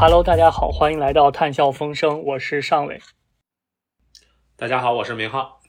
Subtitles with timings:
[0.00, 3.02] Hello，大家好，欢迎来到探笑风生，我是尚伟。
[4.56, 5.60] 大家好，我是明浩。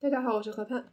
[0.00, 0.84] 大家好，我是何盼。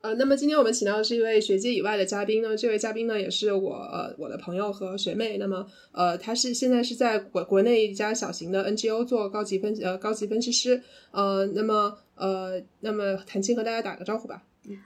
[0.00, 5.36] 呃，那么今天我们请到的是一位学界以外的嘉宾呢，这位嘉宾呢也是我呃我的朋友和学妹。
[5.38, 10.82] 那么呃，他是现在是在国国内一家小型的 NGO 做高级分呃高级分析师。
[11.12, 14.42] 呃，那么呃，那么谭青和大家打个招呼吧。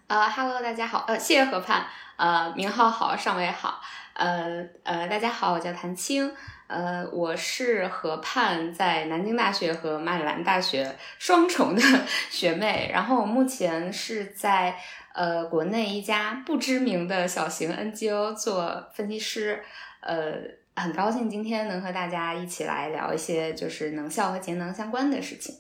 [0.09, 1.87] 呃哈喽，大家好，呃，谢谢何盼，
[2.19, 3.81] 呃，明浩好，尚伟好，
[4.13, 6.31] 呃呃，大家好，我叫谭青。
[6.69, 11.83] 呃，我是河畔在南京大学和马里兰大学 双重的
[12.31, 14.77] 学妹，然后我目前是在
[15.15, 19.63] 呃国内一家不知名的小型 NGO 做分析师，
[20.01, 20.35] 呃，
[20.75, 25.55] 很高兴今天能和大家一起来聊一些就是能效和节能相关的事情。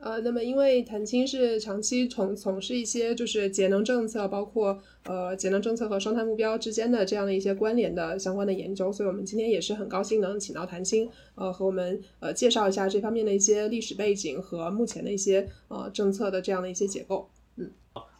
[0.00, 17.28] 呃，那么因为谭青是长期从从事一些就是节能政策，包括呃节能政策和双碳目标之间的这样的一些关联的相关的研究，所以我们今天也是很高兴能请到谭青，呃和我们呃介绍一下这方面的一些历史背景和目前的一些呃政策的这样的一些结构。
[17.56, 17.70] 嗯，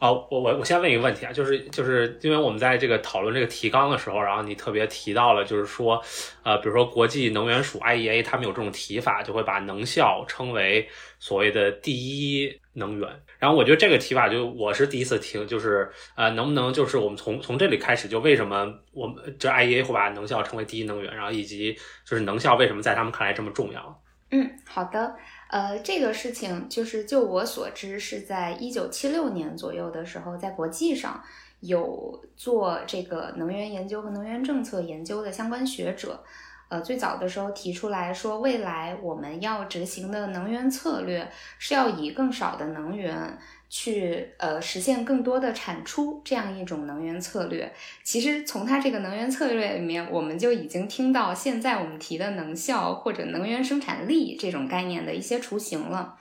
[0.00, 6.02] 哦，我我我先问一个问题啊，就是就是因为我们在这个讨论这个提纲的时候，然后你特别提到了，就是说，
[6.42, 13.08] 呃，比如说国际能源署 IEA 他们有这种提法，就会把能效称为所谓的第一能源。
[13.38, 24.02] 然后我觉得这个提法就我是第一次听，就是呃，能不能就是我们从从这里开始，就为什么我们这 IEA 会把能效称为第一能源，然后以及就是能效为什么在他们看来这么重要？
[24.30, 25.14] 嗯，好的。
[25.50, 31.20] 呃，这个事情就是就我所知，是在一九七六年左右的时候，在国际上
[31.58, 36.22] 有做这个能源研究和能源政策研究的相关学者，
[36.68, 41.28] 呃，最早的时候提出来说，未来我们要执行的能源策略
[41.58, 43.36] 是要以更少的能源。
[43.72, 47.72] 去呃实现更多的产出，这样一种能源策略，
[48.02, 56.18] 其实从它这个能源策略里面，我们就已经听到现在我们提的能效或者能源生产力这种概念的一些雏形了。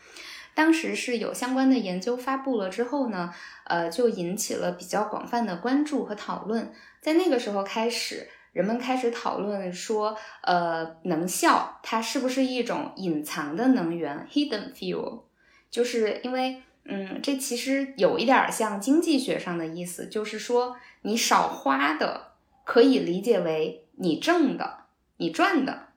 [0.53, 3.33] 当时是有相关的研究发布了之后呢，
[3.63, 6.71] 呃，就引起了比较广泛的关注和讨论。
[7.01, 15.23] 在那个时候开始，人们开始讨论说，呃，能效它是不是一种隐藏的能源 （hidden fuel）？
[15.71, 16.61] 就是因为。
[16.91, 22.31] 嗯，这其实有一点像经济学上的意思，就是说你少花的
[22.63, 24.85] 可以理解为你挣的、
[25.17, 25.89] 你赚的。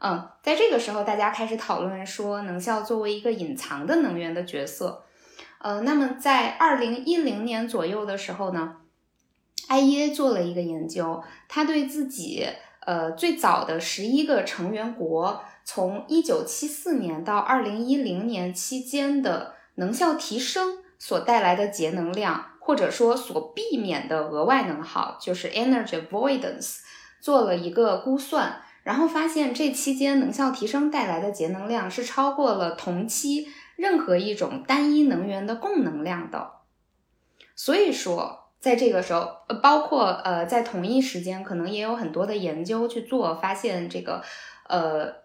[0.00, 5.04] 嗯，在这个时候，大家开始讨论说能效作为一个隐藏的能源的角色。
[5.58, 8.78] 呃，那么在二零一零年左右的时候呢
[9.68, 12.48] ，IEA 做了一个研究，他对自己
[12.86, 19.51] 呃最早的十一个成员国，从一九七四年到二零一零年期间的。
[19.76, 26.78] 能效提升所带来的节能量，或者说所避免的额外能耗，就是 energy avoidance，
[27.20, 36.52] 做了一个估算，然后发现这期间能效提升带来的节能量是超过了同期任何一种单一能源的供能量的。
[37.56, 44.22] 所以说，在这个时候，呃，包括呃，在同一时间，可能也有很多的研究去做，发现这个，
[44.68, 45.21] 呃。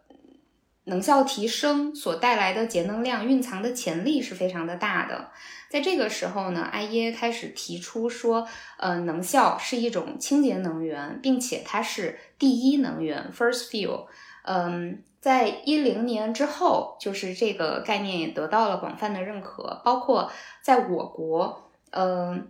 [0.88, 5.30] 能效提升所带来的节能量蕴藏的潜力是非常的大的。
[5.70, 14.08] 在这个时候呢，IEA 开始提出说，呃，能效是一种清洁能源，并且它是第一能源 （first fuel）。
[14.44, 20.32] 嗯，在一零年之后，就是这个概念也得到了广泛的认可，包括
[20.62, 22.48] 在我国，嗯。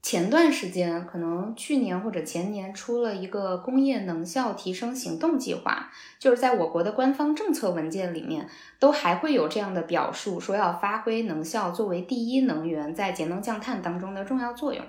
[0.00, 8.48] 前段时间，可能去年或者前年出了一个工业能效提升行动计划，就是在我国的官方政策文件里面，
[8.78, 14.82] 都还会有这样的表述，说要发挥能效作为第一能源在节能降碳当中的重要作用。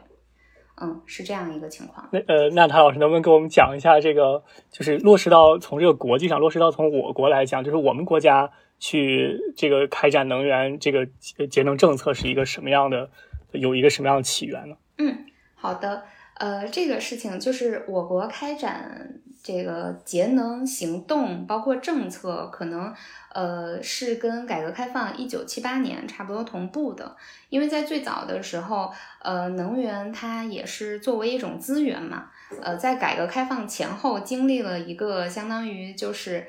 [0.81, 2.07] 嗯，是这样一个情况。
[2.13, 11.05] 那呃，那谭老师能不能给我们讲一下这个，就是落实到从这个国际上落实到从我国来讲，就是我们国家去这个开展能源这个
[11.49, 13.09] 节能政策是一个什么样的，
[13.51, 14.75] 有一个什么样的起源呢？
[14.97, 15.25] 嗯，
[15.55, 16.03] 好的，
[16.35, 19.13] 呃，这个事情就是我国开展
[19.43, 22.93] 这个节能行动，包括政策，可能
[23.33, 27.15] 呃是跟改革开放一九七八年差不多同步的，
[27.49, 28.91] 因为在最早的时候，
[29.21, 32.29] 呃，能源它也是作为一种资源嘛，
[32.61, 36.47] 呃，在改革开放前后经历了一个相当于就是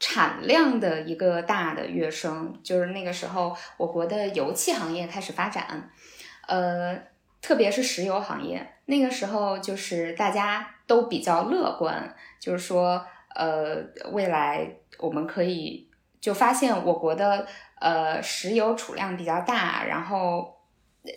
[0.00, 5.90] 产量的一个大的跃升，就是那个时候我国的油气行业开始发展，
[6.48, 7.10] 呃。
[7.42, 13.04] 特别是石油行业，那个时候就是大家都比较乐观，就是说，
[13.34, 13.78] 呃，
[14.12, 14.64] 未来
[15.00, 15.90] 我们可以
[16.20, 17.44] 就发现我国的
[17.80, 20.56] 呃石油储量比较大，然后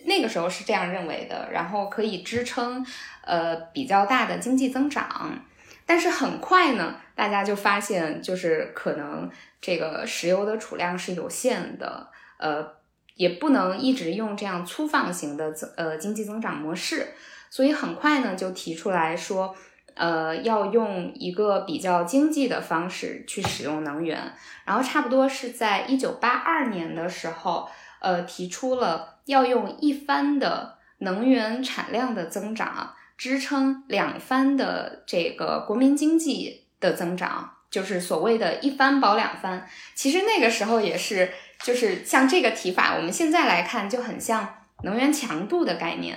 [0.08, 2.84] 那个时候是这样认为的，然后可以支撑
[3.24, 5.46] 呃比较大的经济增长。
[5.86, 9.30] 但是很快呢，大家就发现，就是可能
[9.62, 12.68] 这个石油的储量是有限的，呃，
[13.16, 17.08] 也不能一直用这样粗放型的增呃经济增长模式，
[17.50, 19.56] 所以很快呢就提出来说，
[19.96, 24.34] 呃，要用一个比较经济的方式去使用能源，
[24.66, 27.68] 然后差不多是在一九八二年的时候，
[28.00, 32.94] 呃，提出了要用一番的能源产量的增长。
[33.18, 39.66] 支撑两番的这个国民经济的增长，就是所谓的一番保两番。
[39.94, 41.32] 其实那个时候也是，
[41.66, 46.16] 就是像这个提法，我们现在来看就很像能源强度的概念，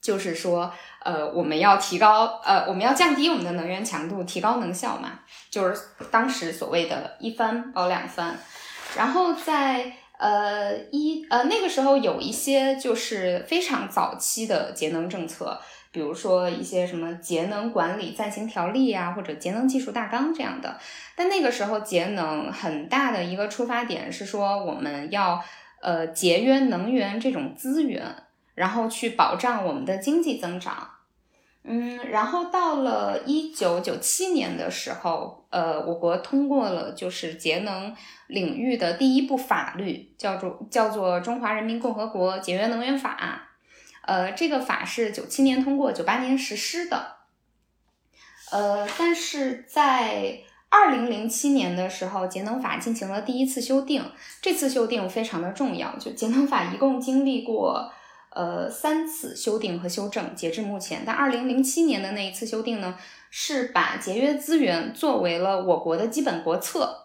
[0.00, 0.72] 就是说，
[1.04, 5.18] 呃，我们要提高，呃，我们要降低我们的能源强度，提高能效嘛，
[5.50, 5.82] 就是
[6.12, 8.38] 当时所谓的一番保两番。
[8.96, 15.60] 然后在呃，一呃，那个时候有一些就是非常早期的节能政策，
[15.92, 20.78] 比如说一些什么节能管理暂行条例啊，或者节能技术大纲这样的。
[21.14, 25.44] 但那个时候节能很大的一个出发点是说，我们要
[25.82, 28.02] 呃节约能源这种资源，
[28.54, 30.88] 然后去保障我们的经济增长。
[31.64, 37.94] 嗯，然后到了一九九七年的时候，呃，我国通过了就是节能
[38.26, 43.46] 领域的第一部法律，叫做叫做《中华人民共和国节约能源法》。
[44.02, 47.16] 呃，这个法是九七年通过，九八年实施的。
[48.50, 54.04] 呃，但是在二零零七年的时候，节能法进行了第一次修订，
[54.40, 57.92] 这次修订非常的重要，就节能法一共经历过。
[58.34, 62.96] 呃，三次修订和修正，截至目前，但二零零七年的那一次修订呢，
[63.28, 67.01] 是把节约资源作为了我国的基本国策。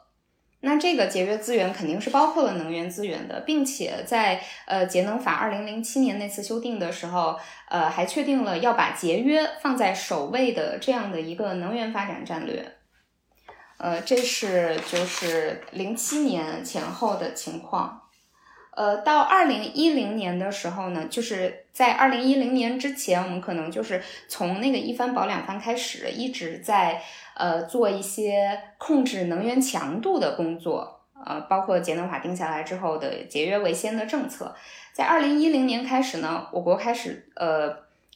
[0.62, 7.40] 那这个节约资源肯定是包括了能源资源的，并且在呃节能法二零零七年那次修订的时候，
[7.70, 12.74] 呃还确定了要把节约放在首位的这样的一个能源发展战略。
[13.78, 18.02] 呃，这是就是零七年前后的情况。
[18.76, 27.02] 呃，到二零一零年的时候呢，就是在二零一零年之前，我们可能就是从那个一番保两番开始，一直在
[27.38, 34.54] 呃做一些控制能源强度的工作，呃，包括节能法定下来之后的节约为先的政策。
[34.94, 37.74] 在二零一零年开始呢，我国开始呃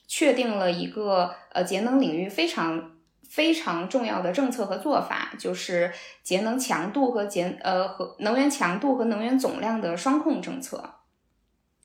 [0.07, 2.91] 确定了一个呃节能领域非常。
[3.31, 5.89] 非常重要的政策和做法就是
[6.21, 10.95] 节能强度和节呃和能源强度和能源总量的双控政策。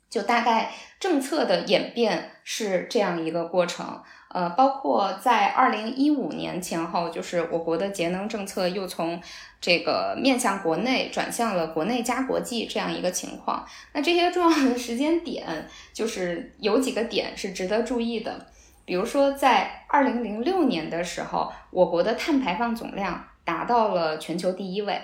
[0.09, 9.21] 就大概政策的演变是这样一个过程，呃，包括在二零一五年前后，就是我国的节能政策又从
[9.61, 13.67] 这个面向国内转向了国内加国际这样一个情况。
[13.93, 18.47] 那这些重要的时间点，就是有几个点是值得注意的。
[18.85, 25.03] 比如说，在二零零六年的时候，我国的碳排放总量达到了全球第一位。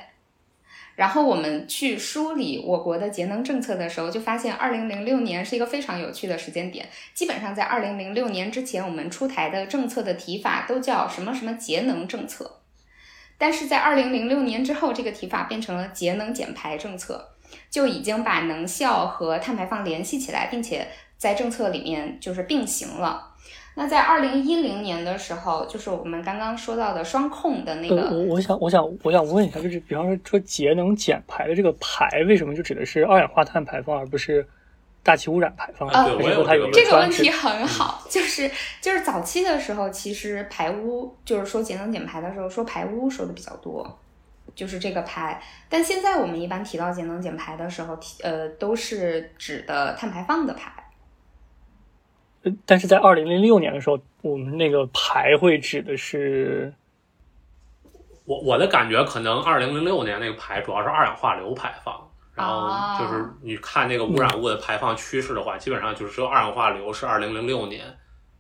[0.94, 6.88] 然后我们去梳理我国的节能政策的时候，就发现二零零六年是一个非常有趣的时间点。
[7.14, 12.60] 基本上在二零零六年之前，我们出台的政策的提法都叫什么什么节能政策。
[13.38, 17.30] 但是在二零零六年之后，这个提法变成了节能减排政策，
[17.70, 23.31] 就已经把能效和碳排放联系起来，并且在政策里面就是并行了。
[23.74, 28.10] 那在二零一零年的时候，就是我们刚刚说到的双控的那个。
[28.10, 34.46] 我我想我想我想问一下，就是比方说说节能减排的这个排，为什么就指的是二氧化碳排放，而不是
[35.02, 35.88] 大气污染排放？
[35.88, 38.50] 啊，我有这个问题很好，就是
[38.82, 43.98] 就是早期的时候，其实排污就是说节能减排的时候说排污说的比较多，
[44.54, 45.40] 就是这个排。
[45.70, 50.70] 但现在我们一般提到节能减排的时候，提呃都是指的碳排放的排。
[52.66, 56.74] 但是在二零零六年的时候，我们那个排会指的是，
[58.24, 67.84] 我我的感觉可能二零零六年那个排主要是二氧化硫排放，然后就是你看那个污染物的排放趋势的话，基本上就是只有二氧化硫是二零零六年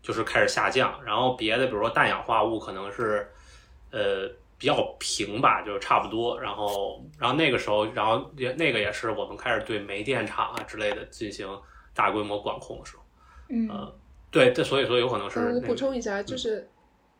[0.02, 3.30] 就是开始下降，然后别的比如说氮氧化物可能是
[3.92, 4.28] 呃
[4.58, 11.48] 比较平吧，就差不多，然后然后那个时候，然后也那个也是我们开始对煤电厂啊之类的进行
[11.94, 13.01] 大规模管控的时候。
[13.54, 13.92] 嗯，
[14.30, 15.38] 对，这所以说有可能是。
[15.38, 16.66] 我补充一下，就是，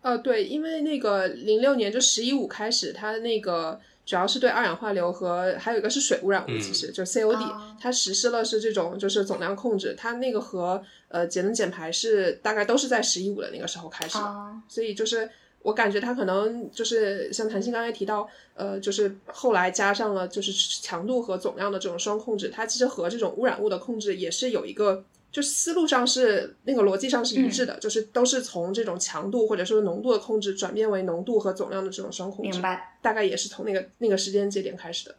[0.01, 15.29] 呃，对，因为那个零六年就“十一五”开始，它那个主要是对二氧化硫和还有一个是水污染物，其实就 COD，它实施了是这种就是总量控制，它那个和呃节能减排是大概都是在“十一五”的那个时候开始的，所以就是
[15.61, 25.05] 我感觉它可能就是像谭鑫刚才提到，呃，就是后来加上了就是强度和总量的这种双控制，它其实和这种污染物的控制也是有一个。
[25.33, 32.53] 就思路上是那个逻辑上是一致的，就是都是从这种强度或者说浓度的控制转变为浓度和总量的这种双控制。
[32.53, 32.99] 明白。
[33.01, 35.15] 大概也是从那个那个时间节点开始的。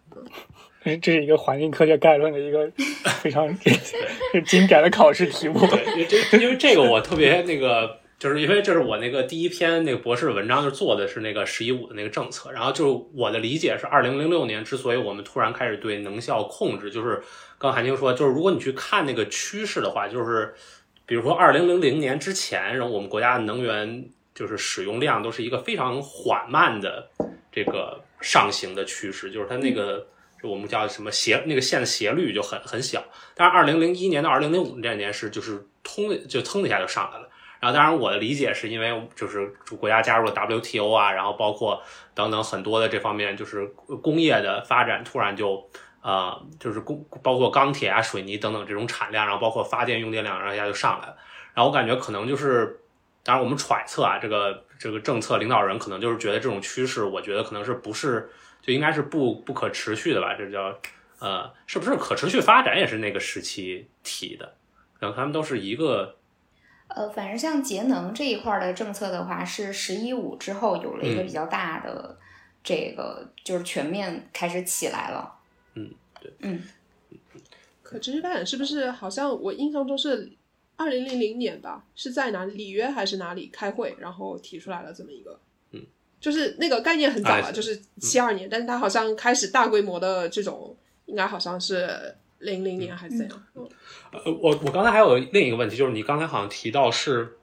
[0.86, 2.72] 嗯 这是一个环境科学概论的一个
[3.22, 3.48] 非常
[4.46, 5.60] 经典的考试题目。
[5.68, 8.03] 对，因为这因为这个我特别那个。
[8.24, 12.54] 就是因为这是我那个第一篇那个博士文章，就做的是那个“十一五”的那个政策。
[12.54, 17.22] 然后就是我的理解是，二零零六年之所以我们突然开始对能效控制，就是
[17.58, 20.56] 刚韩青说，就是如果你去看那个趋势的话，就是
[21.06, 27.10] 比如说二零零零年之前，然后我们国家的能源就是使用量都是一个非常缓慢的
[27.52, 30.08] 这个上行的趋势，就是它那个
[30.44, 33.04] 我们叫什么斜那个线的斜率就很很小。
[33.36, 37.23] 但是二零零一年到二零零五这年是就是通就蹭一下就上来了。
[37.64, 39.48] 然后，当然，我的理解是因为就是
[39.80, 41.82] 国家加入了 WTO 啊，然后包括
[42.14, 43.66] 等等很多的这方面，就是
[44.02, 45.66] 工业的发展突然就
[46.02, 51.16] 呃，就是工包括钢铁啊、水泥等等这种产量，然后包括发电用电量，然后一下就上来了。
[51.54, 52.82] 然后我感觉可能就是，
[53.24, 58.30] 当然我们揣测啊，这个这个政策领导人可能就是觉得这种趋势，我觉得可能是不是
[58.62, 60.34] 就应该是不不可持续的吧？
[60.34, 60.78] 这叫
[61.20, 64.54] 呃，是不是可持续发展也是那个时期提的？
[65.00, 66.18] 可能他们都是一个。
[66.90, 72.20] 呃，反正像节能这一块的政策的话，是“十一五”之后有了一个比较大的
[72.64, 75.34] 这个，就是全面开始起来了。
[75.74, 75.90] 嗯，
[76.22, 76.62] 对，嗯。
[77.82, 80.32] 可持续发展是不是好像我印象中是
[80.76, 81.84] 二零零零年吧？
[81.96, 85.40] 是在哪里约还是哪里开会，然后提出来了这么一个？
[85.72, 85.82] 嗯，
[86.20, 90.76] 就是那个概念很早了，就是七二年，但是它好像开始大规模的这种，
[91.08, 92.16] 应该好像是。
[92.44, 93.44] 零零年还是怎样？
[94.12, 97.38] 呃，我我刚才还有另一个问题，就是你刚才好像提到是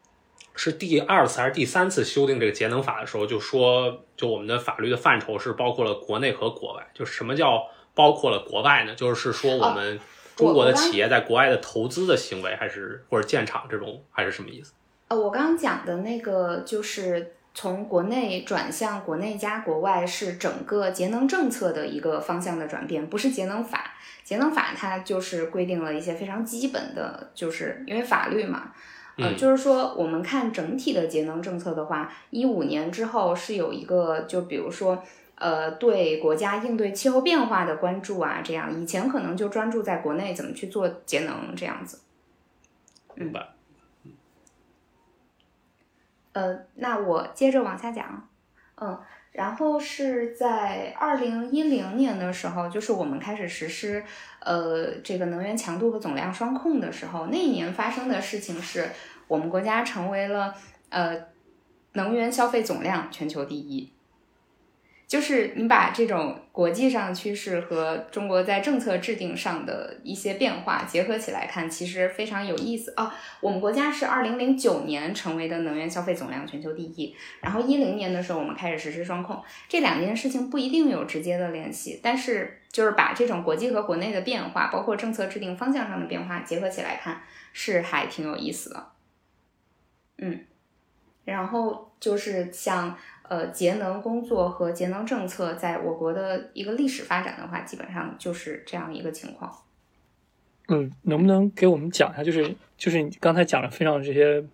[0.55, 6.87] 是第二次还是第三次修订这个节能法的时候，就说就我们的法律的范畴是包括了国内和国外。
[6.95, 8.95] 就什么叫包括了国外呢？
[8.95, 9.99] 就是说我们
[10.37, 14.73] 中国的企业在国外的投资的行为，还是或者建厂这种，还是什么意思？
[15.09, 17.35] 呃，我刚刚讲的那个就是。
[17.53, 23.93] 从国内转向国内加国外是整个节能政策的一个方向的转变，不是节能法。
[24.23, 28.73] 节能法它就是规定了一些非常基本的，就是因为法律嘛，
[29.17, 35.03] 呃，就是说我们看整体的节能政策的话，一五年之后是有一个，就比如说，
[35.35, 41.99] 呃，对国家应对气候变化的关注啊，这样以前可能就专注在国内怎么去做节能这样子。
[43.17, 43.49] 明白。
[46.33, 48.29] 呃，那我接着往下讲，
[48.77, 48.99] 嗯，
[49.33, 54.05] 然后是在二零一零年的时候，就是我们开始实施
[54.41, 58.89] 呃这个能源强度和总量双控的时候，那一年发生的事情是
[59.29, 60.55] 我们国家成为了
[60.89, 61.17] 呃
[61.93, 63.93] 能源消费总量全球第一。
[65.11, 73.13] 就是你把这种国际上的趋势和中国在政策制定上的一些变化结合起来看，其实非常有意思啊。
[73.41, 87.21] 我们国家是二零零九年成为的能源消费总量全球第一，然后一零年的时候我们开始实施双控，这两件事情不一定有直接的联系，但是就是把这种国际和国内的变化，包括政策制定方向上的变化结合起来看，
[87.53, 88.93] 是还挺有意思的。
[90.19, 90.45] 嗯，
[91.25, 92.97] 然后就是像。
[93.31, 99.57] 呃，节能工作和节能政策在我国的一个历史发展的话，基本上就是这样一个情况。
[100.67, 102.25] 嗯，能不能给我们讲一下？
[102.25, 104.45] 就是就是你刚才讲的非常这些，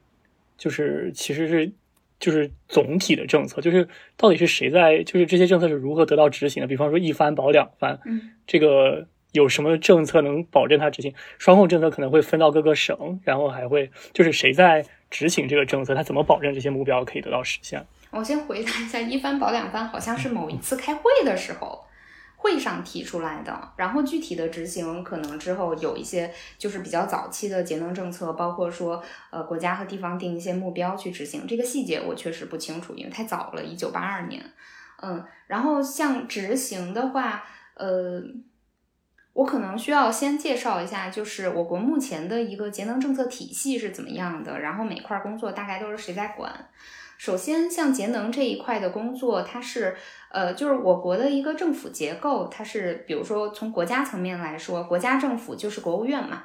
[0.59, 1.73] 就是其实是
[2.21, 5.03] 就是总体的政策，就是到底是谁在？
[5.05, 6.67] 就是这些政策是如何得到执行的？
[6.67, 11.15] 比方说一番保两番，嗯，这个有什么政策能保证它执行？
[11.39, 15.95] 双控政策可能会分到各个省，然后还会就是谁在执行这个政策？
[15.95, 17.87] 它怎么保证这些目标可以得到实现？
[18.17, 21.85] 我先回答一下，一番保两番好像是某一次开会的时候，
[22.37, 23.73] 会上提出来的。
[23.77, 31.47] 然后具体的执行，可能之后有一些就是比较早期的节能政策，包括说呃国家和地方定一些目标去执行。
[31.47, 34.43] 这个细节我确实不清楚，因为太早了，一九八二年。
[35.03, 37.45] 嗯，然后像执行的话，
[37.75, 38.23] 呃，
[39.35, 46.51] 我可能需要先介绍一下，就是我国目前的一个节能政策体系是怎么样的，然后每块工作大概都是谁在管。
[47.19, 49.97] 首先，像节能这一块的工作，它是，
[50.31, 56.45] 呃，就是我国的一个政府结构，它是，比如说从国家层面来说，国家政府就是国务院嘛，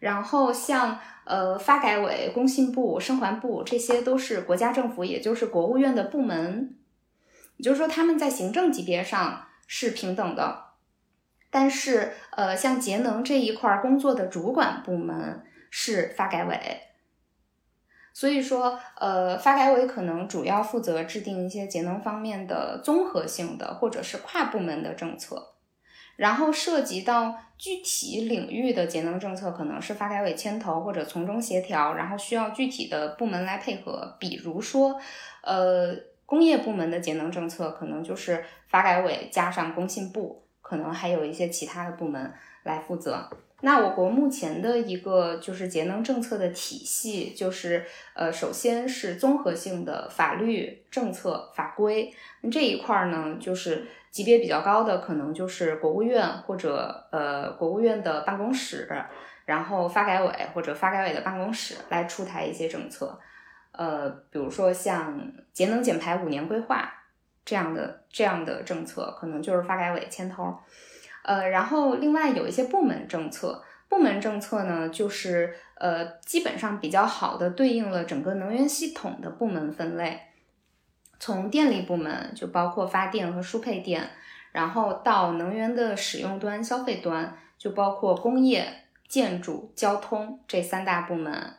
[0.00, 6.76] 然后像，呃，发改委、工信部、生环部，这些都是国家政府，也就是国务院的部门，
[7.56, 10.64] 也就是说他们在行政级别上是平等的，
[11.50, 16.58] 但是，呃，像节能这一块工作的主管部门是发改委。
[18.14, 25.54] 所以说，呃，发改委可能主要负责制定一些节能方面的综合性的或者是跨部门的政策，
[26.14, 34.16] 然后涉及到具体领域的节能政策，可能是发改委牵头或者从中协调，然后需要具体的部门来配合。
[34.20, 35.00] 比如说，
[35.42, 35.92] 呃，
[36.24, 43.28] 工业部门的节能政策，可能就是发改委加上工信部，可能还有一些其他的部门来负责。
[43.64, 58.86] 那我国目前的一个就是节能政策的体系，就是呃，首先是综合性的法律政策法规那这一块儿呢，就是级别比较高的，可能就是国务院或者呃国务院的办公室，
[59.46, 63.18] 然后发改委或者发改委的办公室来出台一些政策，
[63.72, 66.92] 呃，比如说像节能减排五年规划
[67.46, 70.54] 这样的这样的政策，可能就是发改委牵头。
[71.24, 80.20] 呃，然后另外有一些部门政策，部门政策呢，就是呃，基本上比较好的对应了整个能源系统的部门分类，
[81.18, 84.10] 从电力部门就包括发电和输配电，
[84.52, 91.54] 然后到能源的使用端、消费端，就包括工业、建筑、交通这三大部门。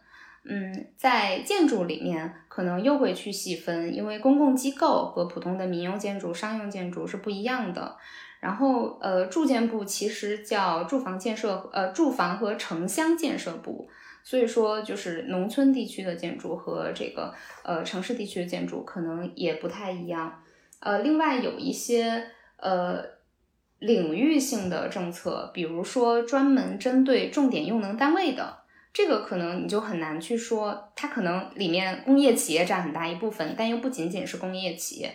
[0.48, 7.98] 嗯，在建筑里面可能又会去细分，因为公共机构和普通的民用建筑、商用建筑是不一样的。
[8.46, 13.90] 然后，呃，住建部其实叫住房建设，呃，住房和城乡建设部。
[14.24, 17.34] 所以说，就是农村地区的建筑和这个
[17.64, 20.44] 呃城市地区的建筑可能也不太一样。
[20.80, 23.04] 呃，另外有一些呃
[23.80, 28.60] 领域性的政策，比如说专门针对重点用能单位的，
[28.94, 35.12] 这个可能你就很难去说，它可能里面工业企业占很大一部分，但又不仅仅是工业企业。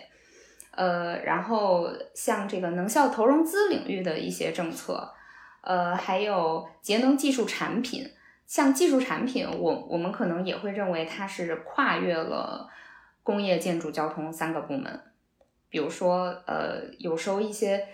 [0.71, 5.13] 呃，然后像这个能效投融资领域的一些政策，
[5.61, 8.09] 呃，还有节能技术产品，
[8.47, 12.69] 像技术产品，我我们可能也会认为它是跨越了
[13.21, 15.01] 工业、建筑、交通三个部门。
[15.69, 17.87] 比如说，呃，有时候一些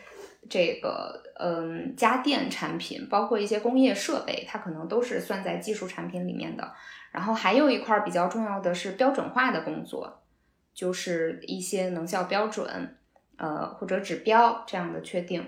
[0.49, 6.73] 这个嗯家电产品，包括一些工业设备，它可能都是算在技术产品里面的。
[7.11, 10.21] 然后还有一块比较重要的是标准化的工作。
[10.77, 12.95] 就是一些能效标准，
[13.37, 15.43] 呃或者指标这样的确定。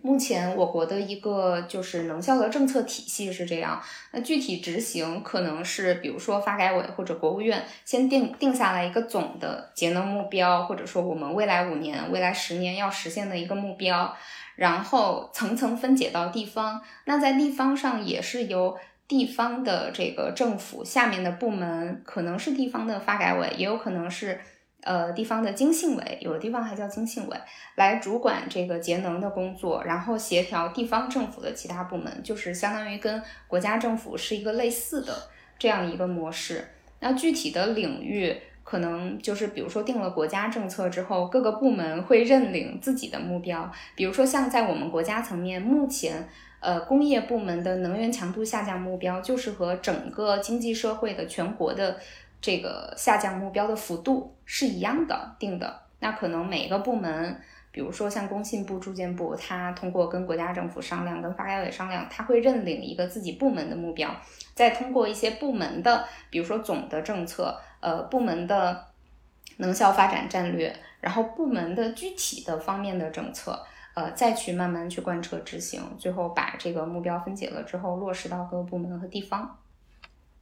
[0.00, 14.16] 目前我国的一个就是能效的政策体系是这样，那具体执行可能是比如说发改委或者国务院先定定下来一个总的节能目标，或者说我们未来五年、未来十年要实现的一个目标，
[14.56, 18.78] 然后层层分解到地方，那在地方上也是由。
[19.10, 24.38] 地方的这个政府下面的部门，可能是地方的发改委，也有可能是
[24.82, 27.36] 呃地方的经信委，有的地方还叫经信委，
[27.74, 35.12] 来主管这个节能的工作，然后协调地方政府的其他部门，就是相当于跟国家政府是一个类似的
[35.58, 36.68] 这样一个模式。
[37.00, 46.28] 那具体的领域，可能就是比如说定了国家政策之后，各个部门会认领自己的目标，比如说像在我们国家层面，目前。
[46.60, 51.98] 呃，工业部门的能源强度下降目标就是和整个经济社会的全国的
[52.40, 55.80] 这个下降目标的幅度是一样的定的。
[56.00, 57.40] 那可能每个部门，
[57.72, 64.14] 比如说像工信部、住建部，它通过跟国家政府商量、跟发改委商量，它会认领一个自己部门的目标，
[64.54, 68.86] 再通过一些部门的，比如说总的政策，呃，部门的
[69.56, 73.64] 能效发展战略，然后部门的具体的方面的政策。
[73.94, 79.58] 呃，再去慢慢去贯彻执行，最后把这个目标分解了之后，落实到各个部门和地方。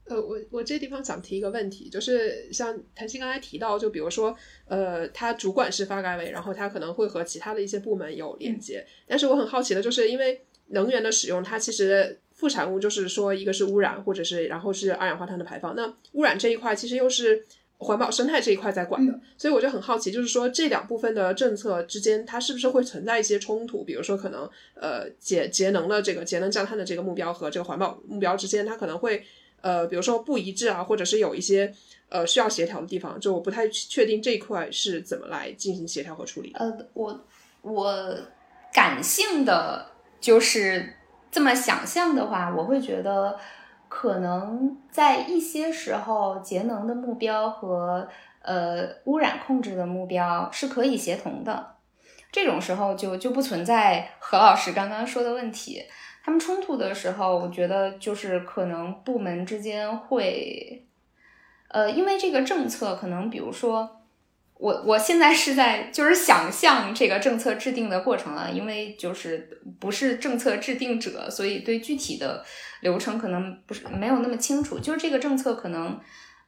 [0.05, 8.87] 呃，我我这地方想提一个问题，就是像谭鑫刚才提到，就比如说，呃，他主管是发改委，然后他可能会和其他的一些部门有连接。
[9.07, 15.75] 但是我很好奇的就是，因为能源的使用，它其实副产物就是说，一个是污染，或者是然后是二氧化碳的排放。
[15.75, 17.45] 那污染这一块，其实又是。
[17.81, 23.85] 环保生态这一块在管的，所以我就很好奇，就是说这两部分的政策之间，它是不是会存在一些冲突？
[23.85, 29.25] 比如说，可能呃节节能的这个节能降碳的这个目标和这个环保目标之间，它可能会
[29.61, 31.73] 呃比如说不一致啊，或者是有一些
[32.09, 36.51] 呃需要协调的地方，就我不太确定这一块是怎么来进行协调和处理。
[36.57, 37.25] 呃，我
[37.62, 38.17] 我
[38.75, 39.87] 感性的
[40.21, 40.95] 就是
[41.31, 43.38] 这么想象的话，我会觉得。
[43.88, 48.09] 可能在一些时候，节能的目标和
[48.42, 51.74] 呃污染控制的目标是可以协同的。
[52.31, 55.85] 这种时候就就不存在何老师刚刚说的问题。
[56.22, 60.87] 他们冲突的时候，我觉得就是可能部门之间会，
[61.68, 63.98] 呃，因为这个政策可能，比如说。
[64.59, 72.44] 我我现在是在就是想象这个政策制定的过程了，因为就是不是政策制定者，所以对具体的
[72.81, 74.79] 流程可能不是没有那么清楚。
[74.79, 76.01] 就是这个政策可能，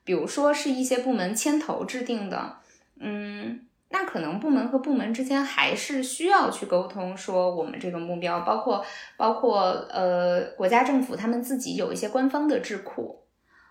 [0.03, 2.57] 比如说是一些部门牵头制定的，
[2.99, 8.85] 嗯，那可能部门和部门之间还是需要去沟通，说我们这个目标，包括
[9.17, 13.20] 包括呃国家政府他们自己有一些官方的智库，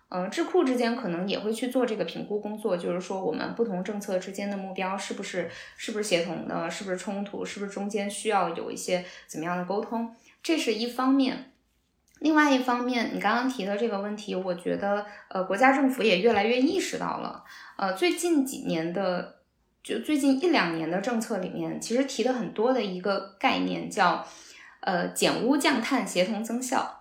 [0.10, 11.52] 嗯，智库之间可能也会去做这个评估工作，就是说我们不同政策之间的目标是不是是不是协同的，是不是冲突，是不是中间需要有一些怎么样的沟通，这是一方面。
[12.20, 17.44] 另外一方面，你刚刚提的这个问题，我觉得呃国家政府也越来越意识到了，
[17.78, 19.36] 呃最近几年的。
[19.82, 24.28] 就最近一两年的政策里面，其实提的很多的一个概念叫，
[24.82, 26.99] 呃，减污降碳协同增效，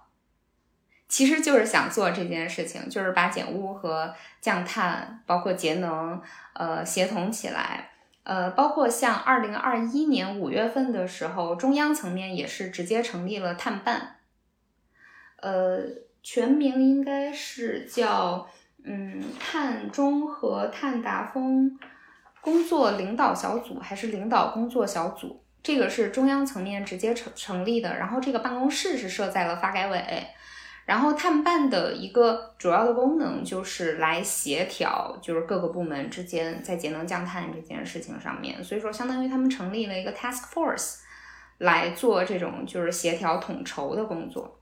[1.09, 6.21] 其实就是想做这件事情，就是把减污和降碳，包括节能，
[6.53, 7.90] 呃，协同起来，
[8.25, 14.16] 呃，包括像二零二一年五月份的时候，中央层面也是直接成立了碳办，
[15.40, 15.79] 呃，
[16.23, 18.47] 全名应该是叫，
[18.85, 21.79] 嗯，碳中和碳达峰。
[22.40, 27.97] 工作领导小组还是领导工作小组，这个是中央层面直接成成立的。
[27.97, 30.27] 然后这个办公室是设在了发改委。
[30.88, 38.64] 然后碳办的一个主要的功能就是来协调，就是各个部门之间在节能降碳这件事情上面。
[38.64, 41.01] 所以说，相当于他们成立了一个 task force
[41.59, 44.59] 来做这种就是协调统筹的工作。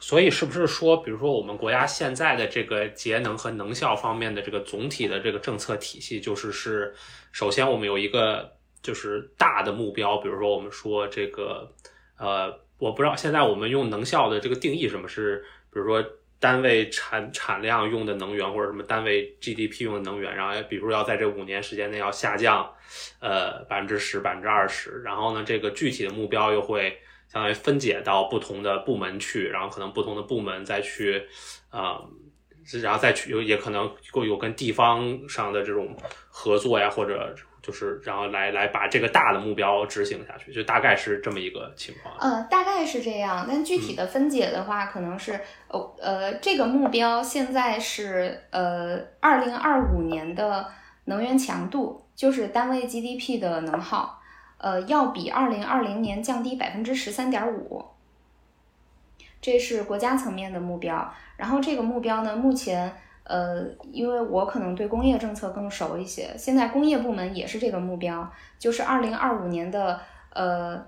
[0.00, 6.92] 所以是不是说，比如说我们国家现在的这个节能和能效方面的这个总体的这个政策体系，就是是
[7.30, 11.72] 首先我们有一个就是大的目标，比如说我们说这个
[12.18, 16.04] 呃，我不知道现在我们用能效的这个定义什么是，比如说
[16.38, 22.72] 单位产产量用的能源或者什么单位 GDP 用的能源，然后比如说要在这五年时间内要下降
[23.20, 26.98] 呃百分之十百分之二十，然后呢这个具体的目标又会。
[27.28, 31.20] 相当于分解到不同的部门去，然后可能不同的部门再去，
[31.70, 32.00] 啊，
[32.80, 35.94] 然后再去有也可能有有跟地方上的这种
[36.28, 37.34] 合作呀，或者
[37.66, 42.14] 就是然后来来把这个大的目标执行下去，就大概是这么一个情况。
[42.20, 50.68] 呃，大概是这样，但具体的分解的话，可能是哦呃，这个目标现在是呃二零二五年的
[51.06, 54.22] 能源强度，就是单位 GDP 的能耗。
[54.58, 57.84] 呃，要比二零二零年降低百分之十三点五，
[59.40, 61.12] 这是国家层面的目标。
[61.36, 62.96] 然后这个目标呢，目前
[63.28, 70.00] 呃，因为我可能对工业政策更熟一些，现在工业部门也是这个目标，就是二零二五年的
[70.32, 70.80] 呃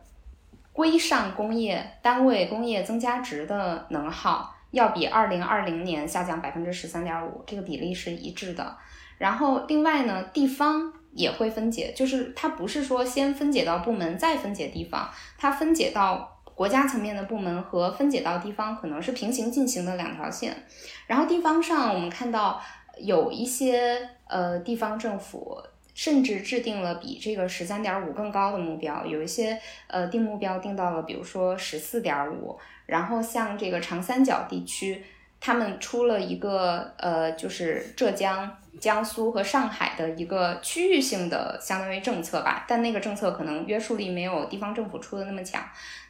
[0.72, 8.76] 规上工业单位工业增加值的能耗要比二零二零年下降百分之十三点五，这个比例是一致的。
[9.18, 10.92] 然后另外呢，地方。
[11.14, 20.64] 也会分解，就是它不是说先分解到部门再分解地方，它分解到国家层面的部门和分解到地方可能是平行进行的两条线。
[21.06, 22.60] 然后地方上，我们看到
[22.98, 25.62] 有一些呃地方政府
[25.94, 32.58] 甚至制定了比这个十三点五更高的目标，有一些呃定目标定到了，比如说十四点五。
[32.86, 35.04] 然后像这个长三角地区，
[35.40, 38.56] 他们出了一个呃，就是浙江。
[38.78, 45.60] 江苏和上海的一个区域性的相当于政策吧，但那个政策可能约束力没有地方政府出的那么强。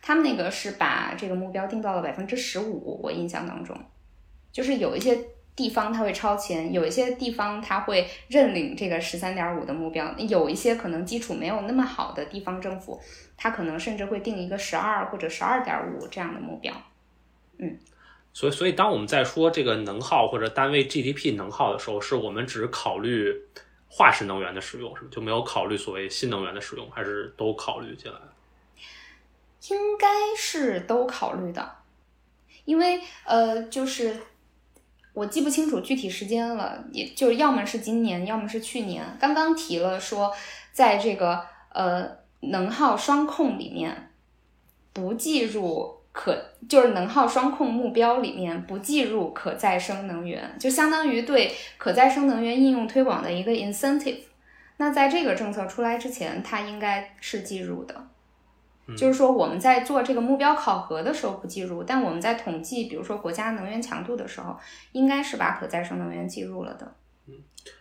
[0.02, 3.74] 他们那个是把这个目标定到了百分之十五，我印象当中，
[4.52, 5.18] 就是有一些
[5.56, 13.00] 地方它会超前，有一些地方它会认领这个十三点五的目标，有一些可能基础没有那么好的地方政府，
[13.38, 16.74] 它可能甚至会定一个十二或者十二点五这样的目标，
[17.56, 17.78] 嗯。
[18.32, 23.34] 所以，所以当我们在说这个能耗或者单位 GDP 能耗的时候，是我们只考虑
[23.88, 25.08] 化石能源的使用，是吗？
[25.10, 28.18] 就没有考虑所谓新能源的使用，还是都考虑进来
[29.68, 31.68] 应该是都考虑的，
[32.64, 34.16] 因为呃，就是
[35.14, 39.04] 我记不清楚具体时间了，也就要么是今年，要么是去年。
[39.18, 40.32] 刚刚提了说，
[40.72, 44.12] 在这个呃能耗双控里面
[44.92, 45.97] 不计入。
[46.20, 46.36] 可
[46.68, 54.22] 就是能耗双控目标里面不计入可再生能源，就相当于对可再生能源应用推广的一个 incentive。
[54.78, 57.94] 那在这个政策出来之前，它应该是计入的。
[58.96, 64.58] 就是说我们在做这个目标考核的时候不计入，但我们在统计，比如说国家能源强度的时候，
[64.90, 66.92] 应该是把可再生能源计入了的。
[67.28, 67.34] 嗯，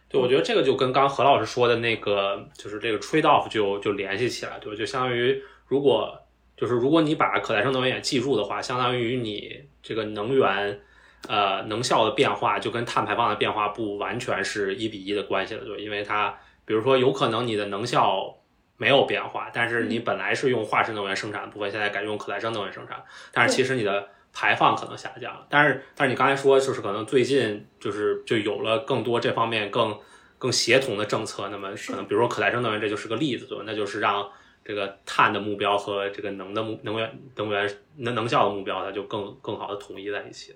[0.08, 4.78] 对，我觉得这个就跟刚何老师说的那个，就是这个 trade off 就就联系起来，对吧？
[4.78, 6.16] 就相当于如果。
[6.58, 10.82] 就是如果你把可再生能源也记住的话，相当于你这个能源，
[11.28, 18.36] 呃，能效的变化就跟碳排放的变化不完全是一比一的关系了，对因为它，比如说有可能你的能效
[18.76, 25.46] 没有变化，但是你本来是用化石能源生产的部分，现在改用可再生能源生产，但是其实你的排放可能下降了。
[25.50, 29.98] 但是，但是你刚才说就是可能最近就是就有了更多这方面更
[30.38, 33.64] 更协同的政策，那么可能比如说可再生能源，这就是个例子，对吧？
[33.66, 34.28] 那就是让
[34.68, 40.54] 这个碳的目标和这个能的目能源能源能能效的目标，它就更更好的统一在一起。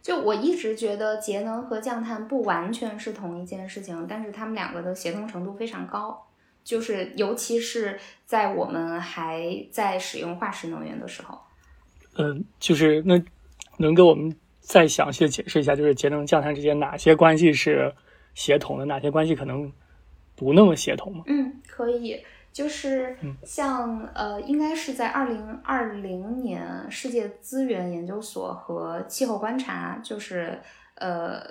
[0.00, 6.26] 就我一直觉得节能和降碳不完全是同一件事情，但是它们两个的协同程度非常高。
[6.64, 11.38] 就是尤其是在我们还在使用化石能源的时候，
[12.16, 13.20] 嗯，就是那
[13.78, 17.92] 能给我们再详细的解释一下，就是节能降碳之间哪些关系是
[18.34, 19.72] 协同的，哪些关系可能
[20.36, 21.24] 不那么协同吗？
[21.26, 22.20] 嗯，可以，
[22.52, 30.60] 就是像呃，应该是在二零二零年，世界资源研究所和气候观察，就是
[30.96, 31.42] 呃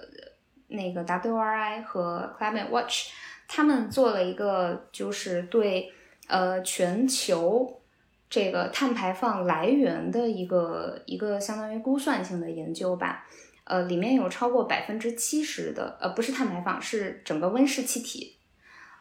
[0.68, 3.10] 那个 WRI 和 Climate Watch。
[3.48, 5.92] 他们做了一个，就是对
[6.28, 7.82] 呃全球
[8.30, 13.28] 这个碳排放来源的一个一个相当于估算性的研究吧。
[13.66, 18.38] 呃，里面有超过百分之七十的，呃，不是碳排放，是整个温室气体。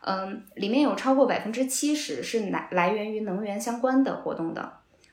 [0.02, 4.72] 嗯，里面有超过百分之七十是来来源于能源相关的活动的，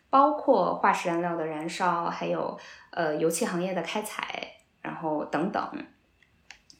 [0.10, 2.58] 包括化石燃料的燃烧，还有
[2.92, 4.48] 呃油气行业的开采，
[4.82, 5.86] 然后等等。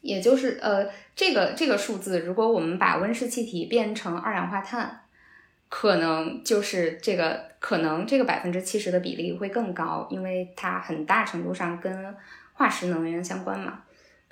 [0.02, 5.02] 也就是呃，这个这个数字，如果我们把温室气体变成二氧化碳，
[5.68, 12.16] 可能就是这个可能这个百分之七十的比例会更高，因为它很大程度上跟
[12.54, 13.84] 化石能源相关嘛。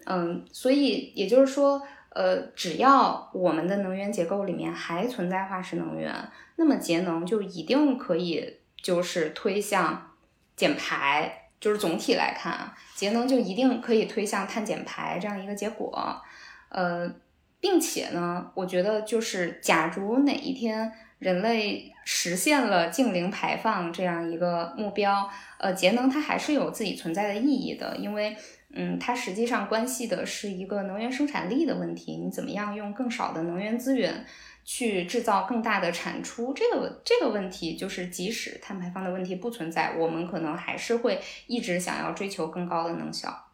[0.05, 1.81] 嗯，所以也就是说，
[2.15, 6.11] 呃，只要我们的能源结构里面还存在化石能源，
[6.55, 10.15] 那么节能就一定可以就是推向
[10.55, 11.41] 减排。
[11.57, 16.21] 就是总体来看啊，节能就一定可以推向碳减排这样一个结果，
[16.69, 17.11] 呃，
[17.59, 28.37] 并且呢，我觉得就是假如哪一天人类实现了净零排放这样一个目标，呃，节能它还是有自己存在的意义的，因为，
[28.75, 34.25] 嗯，它实际上关系的是一个能源生产力的问题，你怎么样用更少的能源资源。
[34.67, 43.51] 去制造更大的产出，这个这个问题就是，即使碳排放的问题不存在，我们可能还是会一直想要追求更高的能效。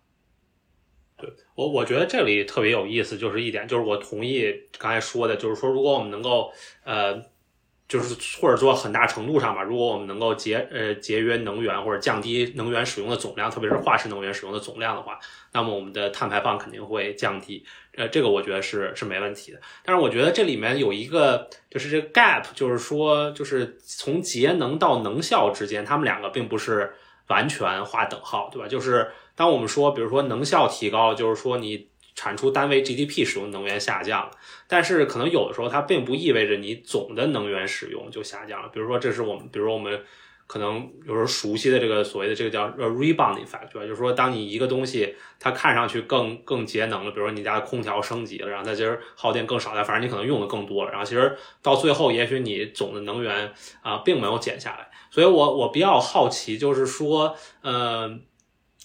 [1.18, 6.50] 对我，我觉得这里特别有意思，就是一点，就是我同意刚才说的，就是说，如果我们能够，
[6.86, 7.22] 呃。
[7.92, 15.20] 就是或者说很大程度上吧，如果我们能够节呃节约能源或者降低能源使用的总量，特别是化石能源使用的总量的话，
[15.52, 17.66] 那么我们的碳排放肯定会降低。
[17.98, 19.60] 呃，这个我觉得是是没问题的。
[19.84, 26.94] 但是我觉得这里面有一个就是这个 gap，就是说就是从节能到能效之间，他们两个并不是
[27.28, 28.70] 完全划等号，对吧？
[28.70, 31.91] 就是当我们说，比如说能效提高，就是说你。
[32.22, 34.30] 产出单位 GDP 使用能源下降，
[34.68, 38.70] 但是可能有的时候它并不意味着你总的能源使用就下降了。
[38.70, 40.00] 比如说，这是我们，比如说我们
[40.46, 54.92] 可能有时候熟悉的这个所谓的这个叫呃 rebound effect，就是说，当你一个东西它看上去更更节能了，比如说你家空调升级了，然后它其实耗电更少了，反正你可能用的更多了，然后其实到最后，也许你总的能源啊并没有减下来。
[55.10, 58.20] 所以我我比较好奇，就是说，呃。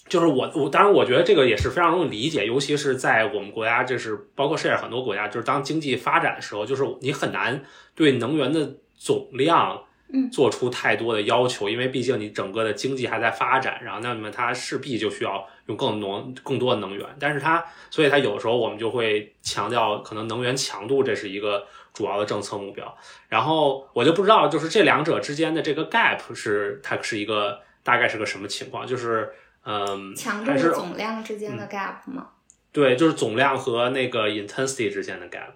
[0.09, 7.61] 就是我我当然我觉得这个也是非常容易理解，尤其是在我们国家，就是包括世界很多国家，就是当经济发展的时候，就是你很难
[7.93, 29.29] 对能源的总量，嗯，做出太多的要求，因为毕竟你整个的经济还在发展，然后那么它势必就需要用更浓更多的能源，但是它，所以它有的时候我们就会强调可能能源强度这是一个主要的政策目标，然后我就不知道就是这两者之间的这个 gap 是它是一个大概是个什么情况，就是。
[29.69, 32.29] 嗯，强度总量之间的 gap 吗？
[32.71, 35.51] 对，就是总量和那个 intensity 之间的 gap。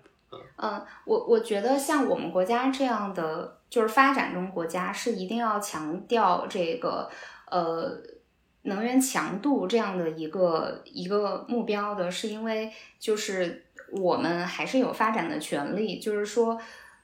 [0.57, 7.09] 嗯，我我觉得像我们国家这样的，就是发展中国家是一定要强调这个
[7.49, 7.97] 呃
[8.63, 12.69] 能源强度这样的一个一个目标的，是因为
[12.99, 16.59] 就是我们还是有发展的权利，就是说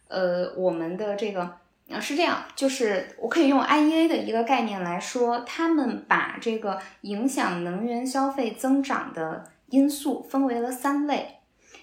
[0.09, 1.57] 呃我们的这个。
[1.89, 11.37] 啊，是这样，就是我可以用 IEA 的一个概念来说，他们把这个影响能源消费增长的因素分为了三类，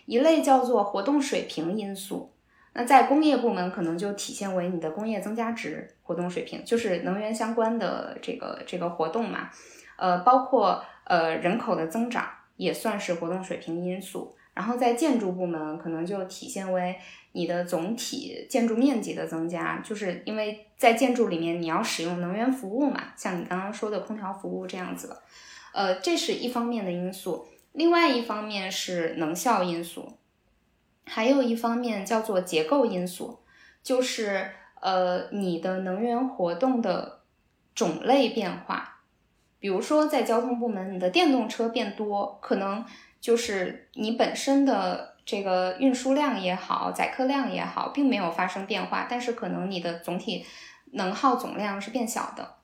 [0.05, 2.33] 一类叫做活动水平因素，
[2.75, 9.49] 那在工业部门可能就体现为你的工业增加值活动水平，就是能源相关的这个这个活动嘛，
[9.97, 14.37] 呃，包括呃人口的增长也算是活动水平因素。
[14.53, 16.97] 然后在建筑部门，可能就体现为
[17.37, 25.23] 你的总体建筑面积的增加，就是因为在建筑里面你要使用能源服务嘛，像你刚刚说的空调服务这样子的，
[25.73, 27.47] 呃，这是一方面的因素。
[27.73, 30.13] 另外一方面是能效因素，
[31.05, 33.41] 还有一方面叫做结构因素，
[33.83, 37.23] 就是呃你的能源活动的
[37.75, 39.01] 种类变化，
[39.59, 42.85] 比如说在交通部门，你的电动车变多，可能。
[43.25, 50.45] 就是你本身的这个运输量也好，载客量也好，并没有发生变化，但是可能你的总体
[50.93, 52.57] 能耗总量是变小的。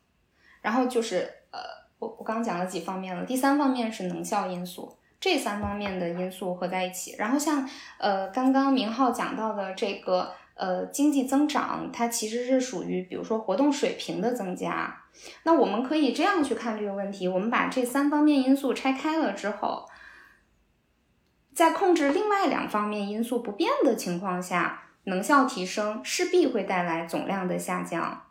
[0.60, 1.58] 然后就是呃，
[1.98, 7.16] 我我刚讲了几方面了，第三方面是能效因素，这三方面的因素合在一起。
[7.18, 15.00] 然后像呃刚刚明浩讲到的这个呃经济增长，它其实是属于比如说活动水平的增加。
[15.44, 19.88] 那我们可以这样去看这个问题，我们把这三方面因素拆开了之后。
[21.60, 28.22] 在控制另外两方面因素不变的情况下，能效提升势必会带来总量的下降。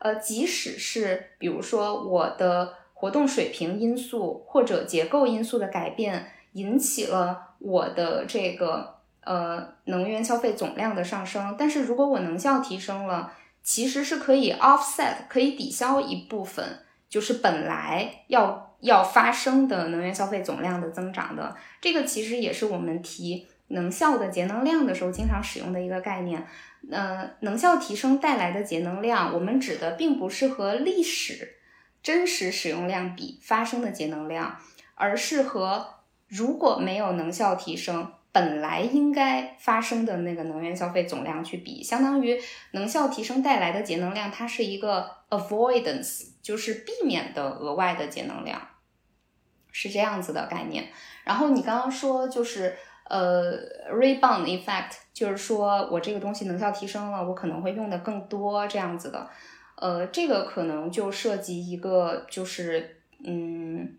[0.00, 18.71] 呃，即使是比如说我的活动水平因素或者结构因素的改变引起了我的这个呃能源消费总量的上升，但是如果我能效提升了，其实是可以 offset 可以抵消一部分，就是本来要。
[18.82, 26.46] 要发生的能源消费总量的增长的，这个其实也是我们提能效的节能量的时候经常使用的一个概念。
[26.90, 31.56] 呃，能效提升带来的节能量，我们指的并不是和历史
[32.02, 34.58] 真实使用量比发生的节能量，
[34.96, 35.86] 而是和
[36.26, 42.36] 如果没有能效提升本来应该发生的那个能源消费总量去比，相当于
[42.72, 48.60] 能效提升带来的节能量，它是一个 avoidance，就是避免的额外的节能量。
[49.72, 50.86] 是这样子的概念，
[51.24, 52.76] 然后你刚刚说就是
[53.08, 53.58] 呃
[53.90, 59.28] rebound effect，就是说我这个东西能效提升了，我可能会用的更多这样子的，
[59.76, 63.96] 呃，这个可能就涉及一个就是嗯，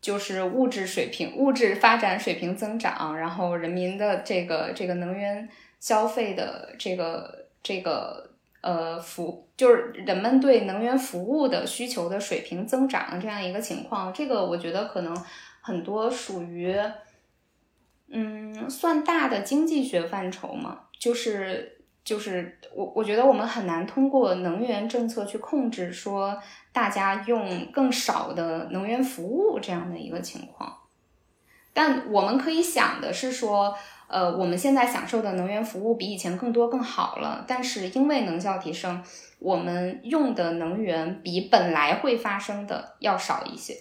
[0.00, 5.48] 就是物质水平、物质发展水平增长，然后人民的这个这个能源
[5.80, 8.31] 消费的这个这个。
[8.62, 15.16] 呃，服就是人们对能源服务的需求的水平增长这样一个情况，这个我觉得可能
[15.60, 16.72] 很多属于，
[18.08, 26.40] 嗯，算大的经济学范畴嘛，就是就是我我觉得我们很难通过能源政策去控制说
[26.72, 30.78] 大家用更少的能源服务这样的一个情况，
[31.72, 33.76] 但我们可以想的是说。
[34.12, 39.02] 呃，我们现在享受的能源服务比以前更多更好了，但是因为能效提升，
[39.38, 43.74] 我们用的能源比本来会发生的要少一些。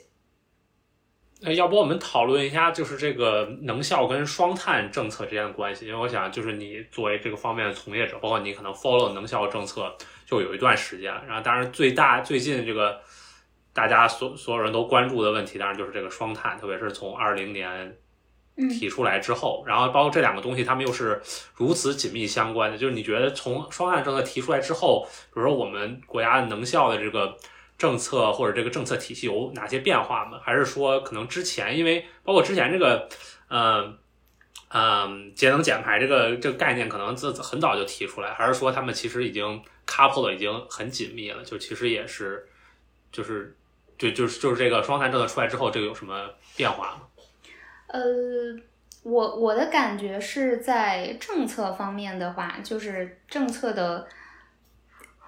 [1.44, 5.86] 呃，要不我们讨论一下，就是这个能效跟双碳政策之间的关系？
[5.88, 9.94] 因为我想，就是你作为这个方面的从业者，包括你可能 follow 能效政策
[10.26, 11.12] 就有一段时间。
[11.28, 13.02] 然后，当然最大最近这个
[13.74, 17.98] 大家所所有人都关注的问题，当然就是这个双碳，特别是从二零年。
[18.69, 21.21] 提出来之后，然后包括这两个东西，它们又是
[21.55, 22.77] 如此紧密相关的。
[22.77, 27.35] 就是你觉得从双碳政策提出来之后，比如说我们国家能效的这个
[27.77, 30.39] 政策或者这个政策体系有哪些变化吗？
[30.43, 33.09] 还是说可能之前因为包括之前这个，
[33.49, 33.97] 嗯
[34.69, 41.43] 嗯节能减排这个这个概念可能自很早就提出来，还是说他们其实已经 couple 已经很紧密了？
[41.43, 42.47] 就其实也是
[43.11, 43.57] 就是
[43.97, 47.01] 就就是就是这个双碳政策出来之后，这个有什么变化吗？
[47.91, 48.01] 呃，
[49.04, 54.08] 我我的感觉是在政策方面的话，就是政策的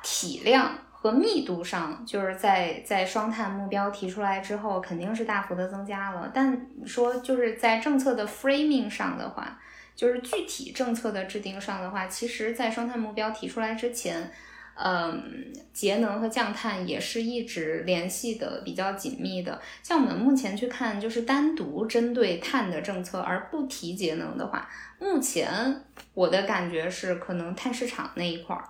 [0.01, 6.31] 体量和密度上，就是在在双碳目标提出来之后，肯定是大幅的增加了。
[6.33, 9.59] 但说就是在政策的 framing 上的话，
[9.95, 14.31] 就是具体政策的制定上的话，其实，在双碳目标提出来之前。
[14.75, 19.61] 嗯，节能和降碳也是一直联系的比较紧密的。
[19.83, 24.67] 像我们目前去看，就是单独针对碳的政策而不提节能的话，
[24.99, 25.83] 目前
[26.15, 28.63] 我的感觉是，可能碳市场那一块儿，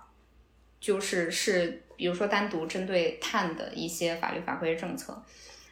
[0.78, 5.22] 就是是，比如说单独针对碳的一些法律法规政策，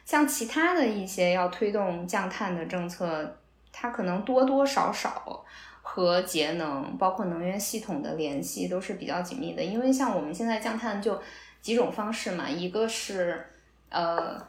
[0.03, 3.37] 像其他的一些要推动降碳的政策，
[3.71, 5.45] 它可能多多少少。
[5.85, 11.21] 和节能，包括能源系统的联系都是比较紧密的，因为像我们现在降碳就
[11.61, 13.45] 几种方式嘛，一个是
[13.89, 14.41] 呃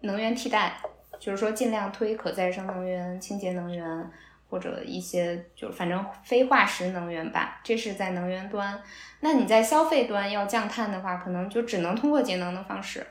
[0.00, 0.80] 能源替代，
[1.20, 4.10] 就是说尽量推可再生能源、清洁能源
[4.50, 8.82] 或者一些就反正非化石能源吧，这是在能源端。
[9.20, 13.06] 那你在消费端要降碳的话，可能就只能通过节能的方式，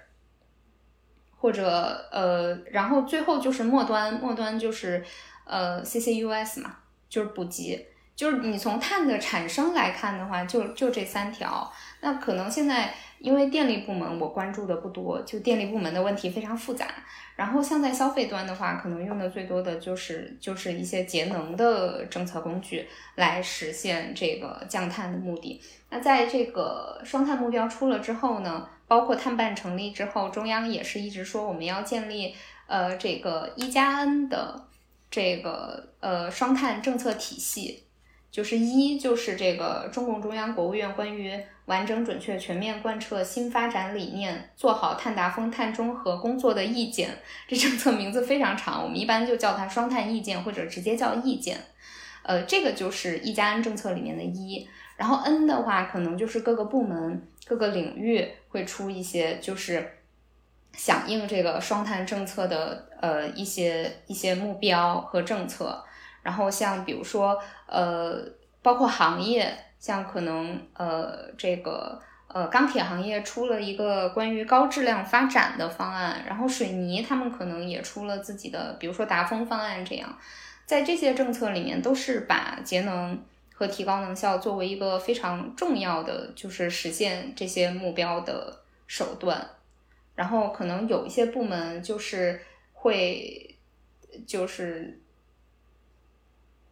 [1.37, 5.05] 或者呃，然后最后就是末端，末端就是
[5.45, 6.79] 呃 CCUS 嘛。
[7.09, 11.71] 就是补给，就是你从碳的产生来看的话，就就这三条。
[12.01, 16.87] 那可能现在因为电力部门我关注的不多，就电力部门的问题非常复杂。
[17.35, 25.61] 然后像在消费端的话，可能用的最多的就是就是一些节能的政策工具来实现这个降碳的目的。
[25.89, 32.35] 那在这个双碳目标出了之后呢，包括碳办成立之后，中央也是一直说我们要建立
[32.65, 34.63] 呃这个一加 N 的。
[35.09, 37.83] 这个呃双碳政策体系，
[38.29, 41.33] 就是一就是这个中共中央、国务院关于
[41.65, 47.09] 完整、准确、全面贯彻新发展理念，做好碳达峰、碳中和工作的意见。
[47.47, 51.57] 这政策名字非常长，我们一般就叫它双碳意见，或者直接叫意见。
[52.23, 59.96] 呃，这个就是一加 N 政策里面的一，然后 N 的话，可能就是各个部门、各个领域会出一些，就是
[60.77, 65.83] 响应这个双碳政策的呃一些一些目标和政策。
[66.23, 68.21] 然后像比如说呃，
[68.61, 80.17] 包括行业，像可能呃这个呃钢铁行业出了一个关于高质量发展的方案，然后水泥他们可能也出了自己的，比如说达峰方案这样。
[80.65, 83.17] 在这些政策里面，都是把节能
[83.53, 88.53] 和提高能效作为一个非常重要的，就是实现这些目标的
[88.85, 89.47] 手段。
[90.17, 92.41] 然后可能有一些部门就是
[92.73, 93.55] 会，
[94.25, 94.99] 就是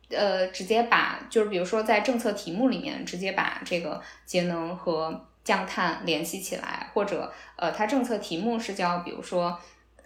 [0.09, 9.57] 呃，直接把就是比如说在政策题目里面直接把这个节能和降碳联系起来，或者呃，它政策题目是叫比如说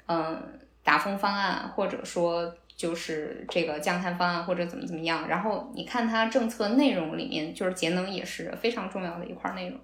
[0.05, 2.55] 嗯达峰方案，或者说。
[2.79, 9.77] 就是这个降碳方案或者怎么怎么样，然后你看它政策内容里面，就是节能也是非常重要的一块内容，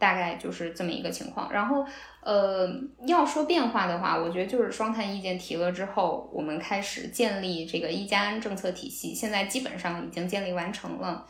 [0.00, 1.52] 大概就是这么一个情况。
[1.52, 1.86] 然后，
[2.22, 2.68] 呃，
[3.06, 11.24] 要说变化的话，我觉得就是双碳意见提了之后，我们开始建立这个一加 N 政策体系，现在基本上已经建立完成了。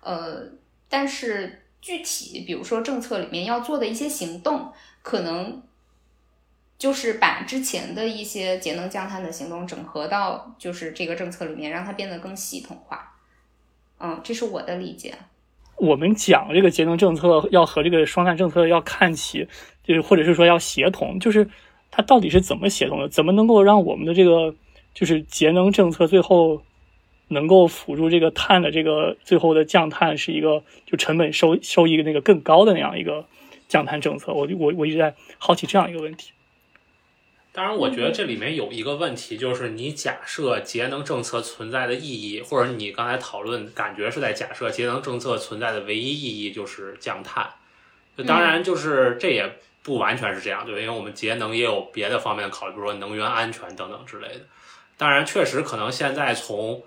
[0.00, 0.44] 呃，
[0.88, 5.62] 但是具体比如说政策里面要做的一些行动，可能。
[6.78, 13.16] 就是把之前的一些节能降碳的行动整合到就是这个政策里面，让它变得更系统化。
[14.00, 15.14] 嗯，这是我的理解。
[15.82, 19.48] 我们讲这个节能政策要和这个双碳政策要看齐，
[19.82, 21.48] 就是或者是说要协同，就是
[21.90, 23.08] 它到底是怎么协同的？
[23.08, 24.54] 怎么能够让我们的这个
[24.94, 26.62] 就是节能政策最后
[27.26, 33.24] 能够辅助这个碳的这个最后的降碳是一个就成本收收益那个更高的那样一个
[33.66, 34.32] 降碳政策？
[34.32, 36.30] 我我我一直在好奇这样一个问题。
[37.54, 47.46] 当然，我觉得这里面有一个问题，就是你假设节能政策存在的意义，或者你刚才讨论感觉是在假设节能政策存在的唯一意义就是降碳。
[48.26, 54.40] 当然，就是这也不完全是这样，对，因为我们节能也有别的方面的考虑，比如说能源安全等等之类的。
[54.96, 56.82] 当然，确实可能现在从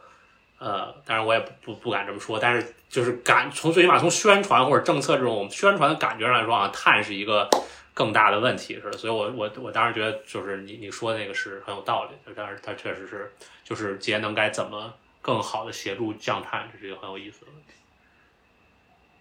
[0.58, 7.48] 呃，当然我也不不不敢这么说，但是就是感从最起码从宣传或者政策这种宣传的感觉上来说啊，碳是一个。
[7.96, 13.32] 更大的问题是，所以我我我当时觉得就是你你说的那个是很有道理，就但是它确实是
[13.64, 17.72] 就是节能该怎么更好的协助降碳，这是一个很有意思的问题。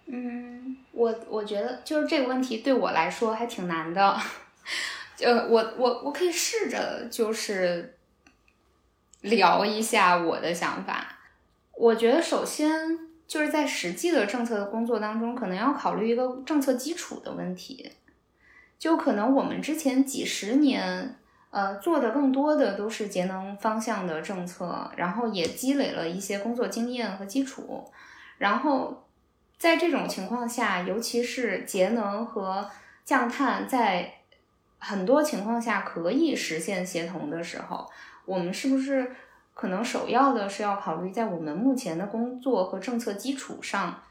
[0.07, 4.19] 嗯，我我觉得就是这个问题对我来说还挺难的，
[5.21, 7.97] 呃，我我我可以试着就是
[9.21, 11.17] 聊一下我的想法。
[11.71, 17.89] 我觉得首先就是在实际的政策的工作当中，可能要考虑一个政策基础的问题。
[18.77, 21.17] 就可能我们之前几十年，
[21.49, 27.89] 呃，做的更多的都是节能方向的政策，然后也积累了一些工作经验和基础。
[28.37, 29.07] 然后
[29.57, 32.69] 在这种情况下，尤其是节能和
[33.05, 34.15] 降碳在
[34.77, 37.89] 很多情况下可以实现协同的时候，
[38.25, 39.15] 我们是不是
[39.53, 44.03] 可能首要的是要考虑在我们目前的工作和政策基础上，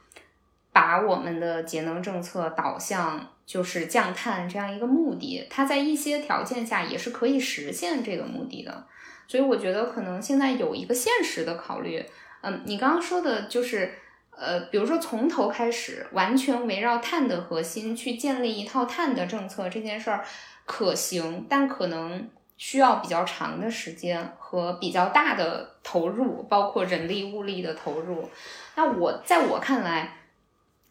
[0.72, 3.28] 把我们的节能政策导向。
[3.46, 8.86] 就是降碳这样一个目的，它在一些条件下也是可以实现这个目的的。
[9.28, 12.04] 所以我觉得可能现在有一个现实的考虑，
[12.42, 13.92] 嗯，你刚刚说的就是，
[14.30, 20.24] 呃，比如说从头开始完全围绕碳的核心去建立一套碳的政策这件事儿
[20.64, 28.28] 可行，但可能需要比较长的时间和比较大的投入，包括人力物力的投入。
[28.74, 30.16] 那我在我看来。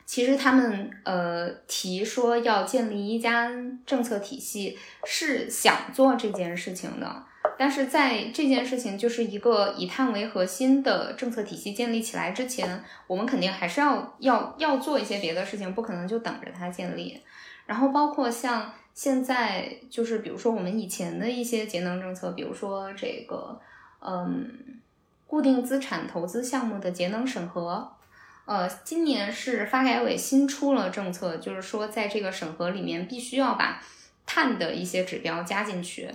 [0.05, 3.49] 其实他们呃提说要建立一家
[3.85, 7.23] 政策体系，是想做这件事情的。
[7.57, 17.21] 但是在这件事情就是一个以碳为核心的政策体系建立起来之前，我们肯定还是要要要做一些别的事情，不可能就等着它建立。
[17.65, 23.59] 然后包括像现在就是比如说我们以前的一些节能政策，比如说这个
[23.99, 24.49] 嗯
[25.27, 27.89] 固定资产投资项目的节能审核。
[28.45, 33.81] 呃，今年是发改委新出了政策，就是说在这个审核里面必须要把
[34.25, 36.09] 碳的一些指标加进去，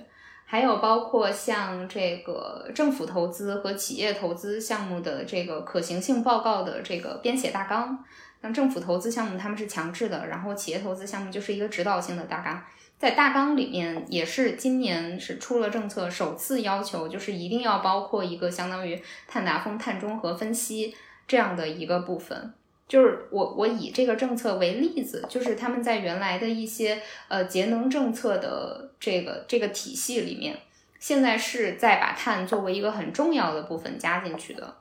[0.44, 8.04] 还有包括像这个政府投资和企业投资项目的这个可行性报告的这个编写大纲。
[8.40, 12.62] 像政府投资项目他们是强制的，然后企业投资项目就是一个指导性的大纲。
[12.96, 20.94] 在大纲里面也是今年是出了政策，首次要求就是一定要包括一个相当于碳达峰、碳中和分析
[21.28, 22.52] 这样的一个部分。
[22.88, 30.58] 就是我我以这个政策为例子，就是他们在原来的一些呃节能政策的这个这个体系里面，
[30.98, 34.76] 现在是在把碳作为一个很重要的部分加进去的。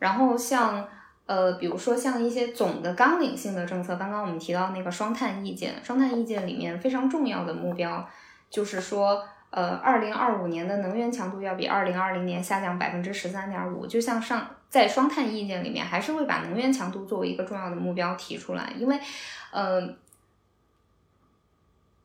[0.00, 0.88] 然后像
[1.26, 8.10] 呃，比如说像一些总的纲领性的政策，刚刚我们提到那个双碳意见，双碳意见里面非常重要的目标
[8.50, 13.86] 就是说，呃，二零二五年的能源强度要比二零二零年下降百分之十三点五。
[13.86, 18.98] 就像上在双碳意见里面，还是会把能源强度作为一个重要的目标提出来，因为，
[19.50, 19.96] 呃，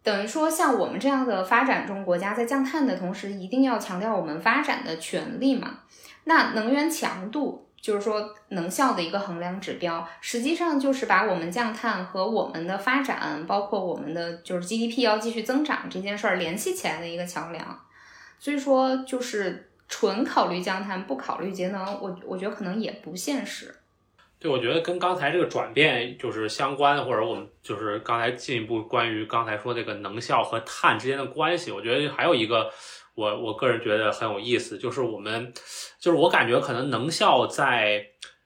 [0.02, 5.80] 等于说像我们这样的发展中国家，在降碳的同时，一定要强调我们发展的权利嘛。
[6.24, 7.65] 那能源强度。
[7.86, 17.80] 就是说，能效的一个衡量指标，实际上就是把我们降碳和我们的发展，包括我们的就是 GDP 要继续增长这件事儿联系起来的一个桥梁。
[18.40, 23.76] 所以说，就是纯考虑降碳不考虑节能，我我觉得可能也不现实。
[24.40, 32.72] 对，我觉得跟刚才这个转变就是相关，或者我们就是刚才进一步关于刚才说这个能效和碳之间的关系，我觉得还有一个。
[33.16, 35.54] 我我个人觉得很有意思，就是我们，
[36.00, 38.06] 就是我感觉可能能效在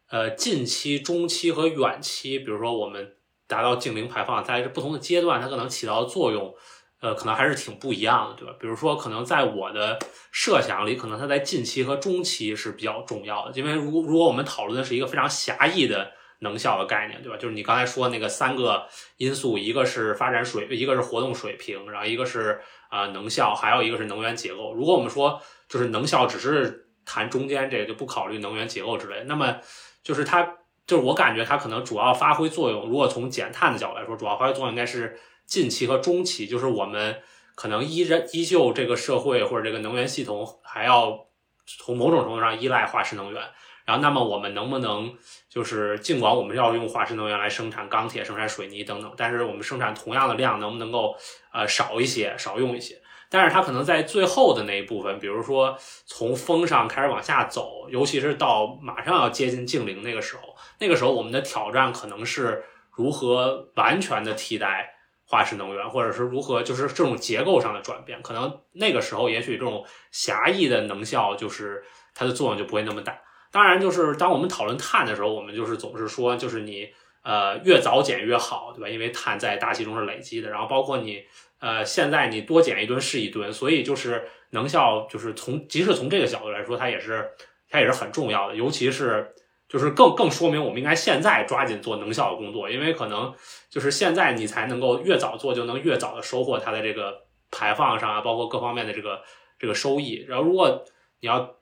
[0.09, 3.15] 呃近期、中期和远期，比如说我们
[3.47, 6.53] 达到净零排放，在不同的阶段，它可能起到的作用，
[7.01, 8.55] 呃，可能还是挺不一样的，对吧？
[8.59, 9.97] 比如说，可能在我的
[10.31, 17.37] 设想里，可能它在近期和中期是比较重要的，因为如如果我们讨论的是一个非常狭义的能效的概念，对吧？
[17.37, 18.87] 就是你刚才说那个三个
[19.17, 22.59] 因素，一个是发展水，一个是活动水平，然后一个是。
[22.89, 24.73] 啊，能效还有一个是能源结构。
[24.73, 29.57] 如果我们说就是能效只是谈中间这个，就不考虑能源结构之类，那么
[30.01, 30.55] 就是它
[30.87, 32.89] 就是我感觉它可能主要发挥作用。
[32.89, 37.21] 如果从减碳的角度来说，主要发挥作用应该是近期和中期，就是我们
[37.53, 41.27] 可能依然依旧这个社会或者这个能源系统还要
[41.67, 43.43] 从某种程度上依赖化石能源。
[43.89, 45.11] 然后，那么我们能不能
[45.49, 51.15] 就是尽管我们要用化石能源来生产钢铁、生产水泥等等，但是我们生产同样的量，能不能够
[51.51, 53.01] 呃少一些、少用一些？
[53.31, 55.75] 但是它可能在最后的那一部分，比如说
[56.05, 64.93] 从峰上开始往下走，尤其是到马上要接近净零那个时候，那个时候我们的挑战可能是如何完全的替代
[65.25, 68.21] 化石能源，或者是如何就是这种结构上的转变。
[68.21, 71.83] 可能那个时候，也许这种狭义的能效就是
[72.13, 73.19] 它的作用就不会那么大。
[73.51, 76.87] 当然，就是当我们讨论碳的时候，我们就是总是说，就是你
[77.23, 78.87] 呃越早减越好，对吧？
[78.87, 80.49] 因为碳在大气中是累积的。
[80.49, 81.23] 然后包括你
[81.59, 87.27] 呃现在你多减一吨是一吨，所以就是能效，就是从即使从这个角度来说，它也是
[87.69, 88.55] 它也是很重要的。
[88.55, 89.33] 尤其是
[89.67, 93.33] 就是更更说明我们应该现在抓紧做能效的工作，因为可能
[93.69, 99.21] 就是现在你才能够越早做，就能越早的收获它的这个排放上啊，包括各方面的这个
[99.57, 100.23] 这个收益。
[100.27, 100.85] 然后如果
[101.21, 101.55] 你要。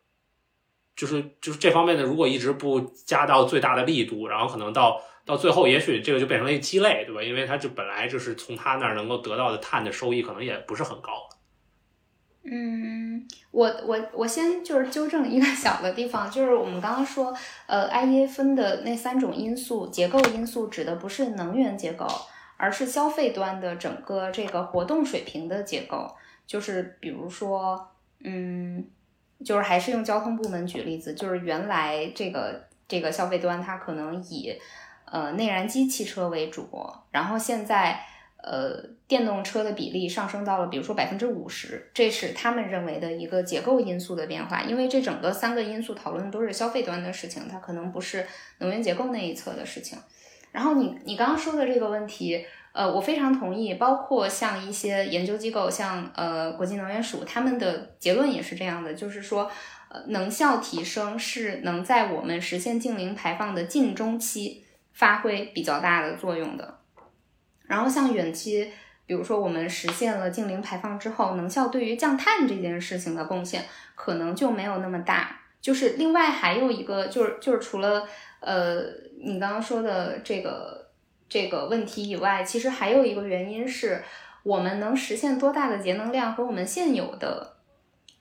[0.97, 7.21] 就是就是这方面的，如果一直不加到最大的力度，然后可能到到最后，也许这个就变成了一鸡肋，对吧？
[7.21, 11.11] 因为它就本来就是从它那儿能够得到的碳的收益，可能也不是很高。
[12.49, 17.31] 嗯，我我我先就是纠正一个小的地方，就是我们刚刚说，
[17.67, 22.07] 呃，IEA 分的那三种因素，结构因素指的不是能源结构，
[22.57, 26.09] 而是消费端的整个这个活动水平的结构，
[26.47, 27.91] 就是比如说，
[28.23, 28.83] 嗯。
[29.43, 34.57] 就是还是用交通部门举例子，就是原来这个这个消费端它可能以
[35.05, 36.67] 呃内燃机汽车为主，
[37.11, 37.99] 然后现在
[38.43, 44.63] 呃电动车的比例上升到了比如说百分之五十，这是他们认为的一个结构因素的变化。
[44.63, 48.25] 因为这整个三个因素讨论都是消费端的事情，它可能不是
[48.57, 49.97] 能源结构那一侧的事情。
[50.51, 52.45] 然后你你刚刚说的这个问题。
[52.77, 59.49] 呃，我非常同意，包括像一些研究机构，像呃国际能源署，他们的结论也是这样的，就是说，
[59.89, 64.63] 呃，能效提升是能在我们实现净零排放的近中期
[64.93, 66.77] 发挥比较大的作用的。
[67.65, 68.71] 然后像远期，
[69.07, 73.65] 比如说我们实现了净零排放之后，能效对于降碳这件事情的贡献
[73.95, 75.41] 可能就没有那么大。
[75.59, 78.07] 就是另外还有一个，就是就是除了
[78.39, 78.83] 呃
[79.19, 80.85] 你刚刚说的这个。
[81.29, 84.03] 这个问题以外，其实还有一个原因是，
[84.43, 87.57] 我们能实现多大的节能量和我们现有的、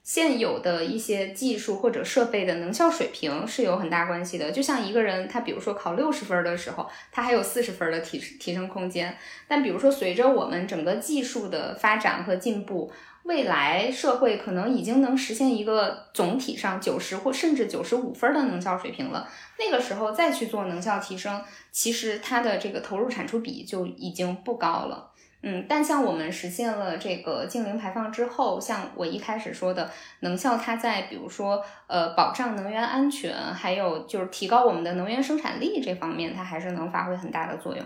[0.03, 4.51] 现有的一些技术或者设备的能效水平是有很大关系的。
[4.51, 9.17] 就像一个人，他比如说考六十分的时候，他还有四十分的提提升空间。
[9.47, 12.91] 但比如说，随着我们整个技术的发展和进步，
[13.27, 19.29] 未来社会可能已经能实现一个总体上九十或甚至九十五分的能效水平了。
[19.59, 25.11] 那个时候再去做能效提升，其实它的这个投入产出比就已经不高了。
[25.43, 37.85] 嗯，但像我们实现了这个净零排放之后，像我一开始说的，能效它在比如说呃保障能源安全，还有就是提高我们的能源生产力这方面，它还是能发挥很大的作用。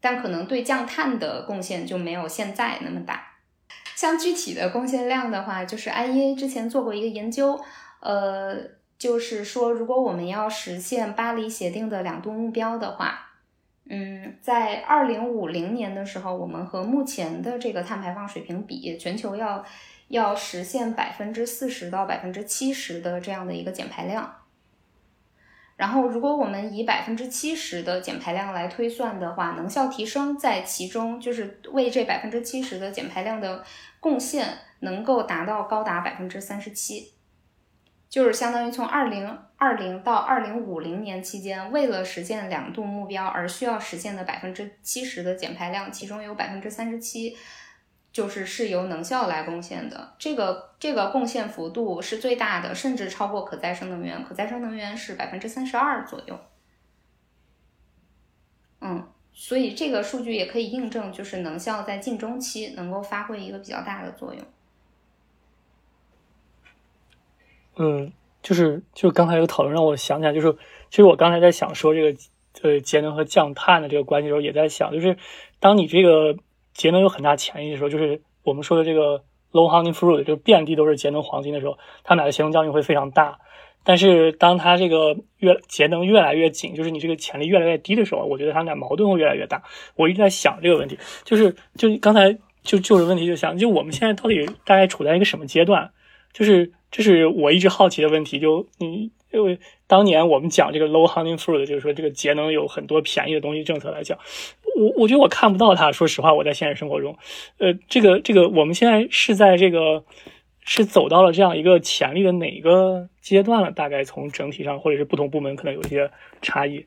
[0.00, 3.29] 但可能对降碳的贡献就没有现在那么大。
[4.00, 7.60] 像具体的贡献量的话，就是 IEA 之前做过一个研究，
[8.00, 8.56] 呃，
[8.96, 13.26] 就是说如果我们要实现巴黎协定的两度目标的话。
[13.90, 19.62] 嗯，在二零五零年的时候，我们和目前的这个碳排放水平比，全球要
[20.08, 24.34] 要实现百分之四十到百分之七十的这样的一个减排量。
[25.80, 33.64] 然后，如果我们以百分之七十的减排量来推算的话，能效提升在其中就是为这百分之七十的减排量的
[33.98, 34.46] 贡献
[34.80, 37.14] 能够达到高达百分之三十七。
[38.10, 47.34] 就是相当于从二零二零到二零五零年期间，为了实现两度目标而需要实现的百分之七十的减排量，其中有百分之三十七
[48.12, 50.14] 就是是由能效来贡献的。
[50.18, 54.24] 这个这个贡献幅度是最大的，甚至超过可再生能源。
[54.24, 56.38] 可再生能源是百分之三十二左右。
[58.80, 64.42] 嗯，所以这个数据也可以印证，就是能效在近中期能够发挥一个比较大的作用。
[67.76, 70.52] 嗯，就是就刚才有讨论让我想起来，就是
[70.90, 72.18] 其实我刚才在想说这个
[72.62, 75.16] 呃节能和降碳的这个关系的时候，也在想，就是
[75.60, 76.36] 当你这个
[76.80, 79.22] 节能有很大潜力的时候，就是我们说的这个
[79.52, 83.38] low hanging fruit，就遍地都是节能黄金的时候，它们俩的协同效应会非常大。
[83.84, 89.62] 但是当它这个越节能越来越紧，就是你这个潜力越来越低的时候，我觉得它们俩矛盾会越来越大。
[89.94, 95.90] 我一直在想这个问题，就是就刚才就就是问题就想，就我们现在到底大概处在一个什么阶段？
[96.32, 98.38] 就是这是我一直好奇的问题。
[98.40, 104.18] 就你因为当年我们讲这个 low hanging fruit，就是说这个节能有很多便宜的东西政策来讲，
[104.76, 105.92] 我我觉得我看不到它。
[105.92, 107.16] 说实话，我在现实生活中，
[107.58, 110.04] 呃，这个这个我们现在是在这个
[110.60, 113.70] 是走到了这样一个潜力的哪个阶段了？
[113.70, 116.10] 大概从整体上或者是不同部门可能有一些
[116.42, 116.86] 差异。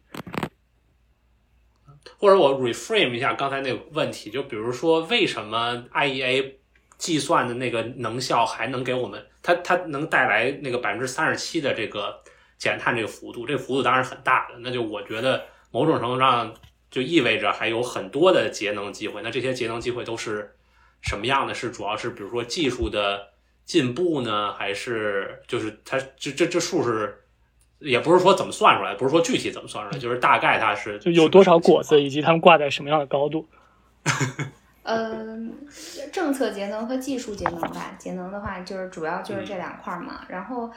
[2.18, 6.54] 或者我 reframe 一下刚才那个问题，就比如说为什么 IEA
[6.98, 9.26] 计算的那个能效还能给我们？
[9.42, 12.23] 它它能带来那个百分之三十七的这个
[12.64, 14.56] 减碳这个幅度，这个幅度当然是很大的。
[14.60, 16.54] 那就我觉得某种程度上
[16.90, 19.22] 就意味着还有很多的节能机会。
[19.22, 20.56] 那这些节能机会都是
[21.02, 21.54] 什么样的？
[21.54, 23.28] 是主要是比如说技术的
[23.66, 27.26] 进步呢，还是就是它这这这数是
[27.80, 33.46] 也不是说怎么算出来，不是说具体怎么算出来，就是大概它是就有多少果子，以及它们挂在什么样的高度。
[34.84, 35.54] 嗯，
[36.12, 37.96] 政策节能和技术节能吧。
[37.98, 40.26] 节能的话，就是主要就是这两块嘛。
[40.28, 40.70] 然后，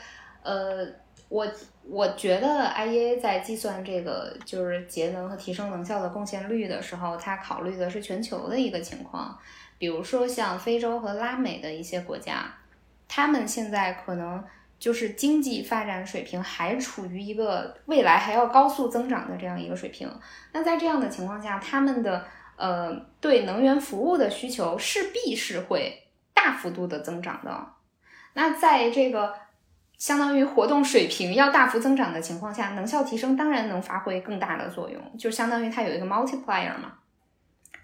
[0.42, 0.86] 呃，
[1.28, 1.46] 我
[1.88, 9.38] 我觉得 IEA 在计算这个就是节能和提升能效的贡献率的时候，它考虑的是全球的一个情况。
[9.78, 12.54] 比如说像非洲和拉美的一些国家，
[13.08, 14.42] 他们现在可能
[14.78, 20.10] 就是经济发展水平还处于一个未来还要高速增长的这样一个水平。
[20.52, 22.24] 那在这样的情况下，他们的
[22.56, 27.66] 呃，对能源服务的需求势必是会大幅度的增长的。
[28.32, 29.34] 那在这个
[29.98, 36.98] 相当于活动水平要大幅增长的情况下，能效提升当然能发挥更大的作用，就相当于它有一个 multiplier 嘛，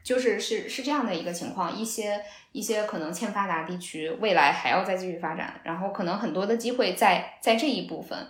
[0.02, 1.74] 就是是是这样的一个情况。
[1.74, 2.20] 一些
[2.52, 8.28] 一些可能欠发达地区未来还要再继续发展，然后可能很多的机会在在这一部分。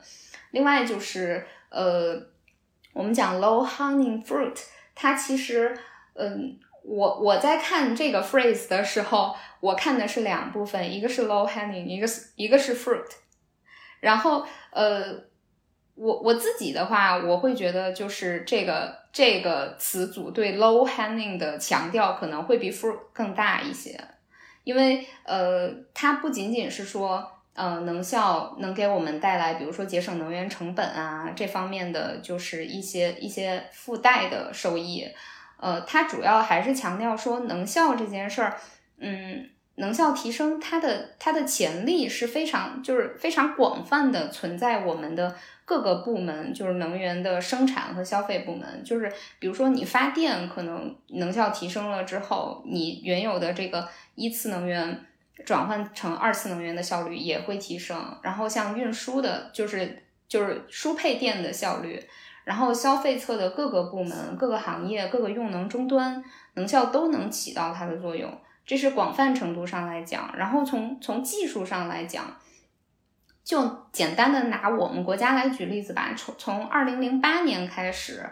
[0.51, 2.20] 另外就是呃，
[2.93, 4.59] 我们讲 low hanging fruit，
[4.95, 5.76] 它其实。
[6.14, 13.09] 嗯，我我在看这个 phrase 的时候，我看的是两部分，一个是 low hanging，一个是一个是 fruit。
[14.03, 15.15] 然后，呃，
[15.95, 23.99] 我我自己的话，我会觉得就是这个这个词组对 low hanging 的强调可能会比 fruit 更大一些，
[24.65, 35.07] 因为呃，它不仅仅是说，呃，能效能给我们带来，比如说节省能源成本啊这方面的，就是一些一些附带的收益。
[35.59, 38.59] 呃，它主要还是强调说能效这件事儿，
[38.99, 55.07] 嗯，能效提升它的它的潜力是非常就是非常广泛的存在我们的各个部门，就是能源的生产和消费部门，就是比如说你发电可能能效提升了之后，你原有的这个一次能源
[55.45, 62.03] 转换成二次能源的效率也会提升，然后像运输的，就是就是输配电的效率。
[62.45, 66.20] 然后消费侧的各个部门、各个行业、各个用能终端
[66.55, 70.35] 能效都能起到它的作用，这是广泛程度上来讲。
[70.37, 72.37] 然后从从技术上来讲，
[73.45, 76.15] 就简单的拿我们国家来举例子吧。
[76.17, 78.25] 从从二零零八年开始，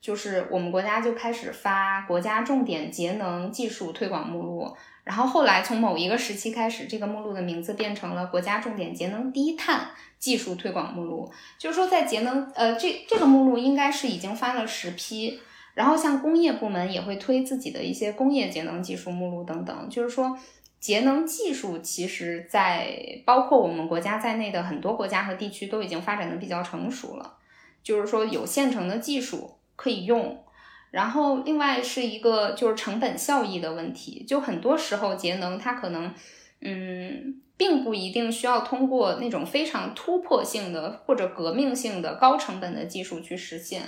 [0.00, 11.32] 就是我们国家就开始发国家重点节能技术推广目录，然后后来从某一个时期开始，这个目录的名字变成了国家重点节能低碳技术推广目录。
[11.58, 15.40] 就是说，在节能呃这这个目录应该是已经发了十批，
[15.74, 19.88] 然后像工业部门也会推自己的一些工业节能技术目录等等。
[19.88, 20.38] 就是说，
[20.78, 27.38] 节能技术其实在包括我们国家在内的很多国家和地区都已经发展的比较成熟了，
[27.82, 29.58] 就是说有现成的技术。
[29.74, 30.44] 可以用，
[30.92, 36.14] 然后另外是一个就是成本效益的问题，就很多时候节能它可能，
[36.60, 43.82] 嗯，并不一定需要通过那种非常突破性的或者革命性的高成本的技术去实现，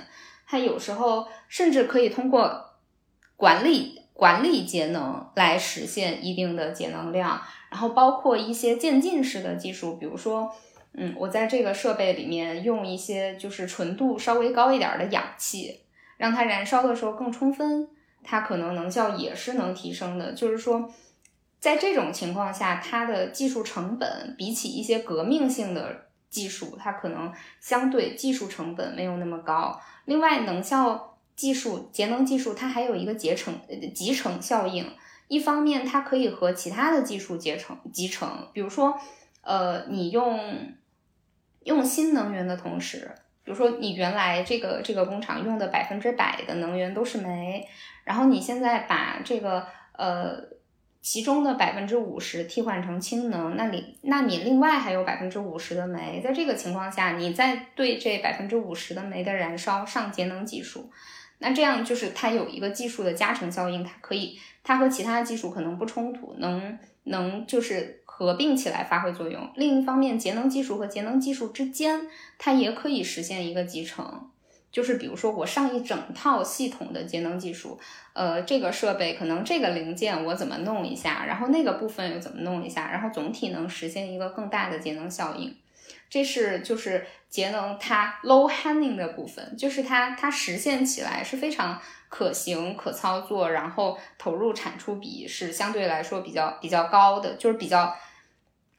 [0.46, 2.74] 它有时候甚至可以通过
[3.36, 7.40] 管理管理节能来实现一定的节能量，
[7.70, 10.54] 然后包括一些渐进式的技术，比如说。
[10.96, 15.80] 嗯，我在这个设备里面用一些就是纯度稍微高一点的氧气，
[16.16, 17.88] 让它燃烧的时候更充分，
[18.22, 20.32] 它可能能效也是能提升的。
[20.34, 20.88] 就是说，
[21.58, 29.80] 在这种情况下，它的技术成本比起一些革命性的技术，它可能相对技术成本没有那么高。
[30.06, 33.54] 另外，能效技术、节能技术，它还有一个结成
[33.94, 34.84] 集成效应。
[35.28, 38.98] 一方面，它可以和其他的技术结成集成，比如说，
[39.42, 40.74] 呃，你用。
[41.64, 43.10] 用新能源的同时，
[43.42, 47.66] 比如说你原来这个这个工厂用的百分之百的能源都是煤，
[48.04, 50.36] 然后你现在把这个呃
[51.04, 60.90] 其中的百分之五十替换成氢能，那你那你另外还有百分之五十的煤，在这个情况下，你再对这百分之五十的煤的燃烧上节能技术，
[61.38, 68.00] 那这样就是它有一个技术的加成效应，它可以它和其他技术可能不冲突，能能就是。
[68.16, 69.50] 合并起来发挥作用。
[69.56, 72.06] 另一方面，节能技术和节能技术之间，
[72.38, 74.30] 它也可以实现一个集成。
[74.74, 77.78] 就是比如说，我上一整套系统的节能技术，
[78.12, 85.56] 呃，这个设备可能这个零件我怎么弄一下，然后那个部分又怎么弄一下，然后总体能实现一个更大的节能效应。
[86.10, 91.80] 这是就是节能它 low hanging 的部分，就是它它实现起来是非常。
[92.10, 97.92] 可行、可操作，然后投入产出比是相对来说比较比较高的，就是比较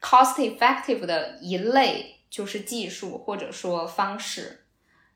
[0.00, 4.64] cost effective 的一类，就是技术或者说方式。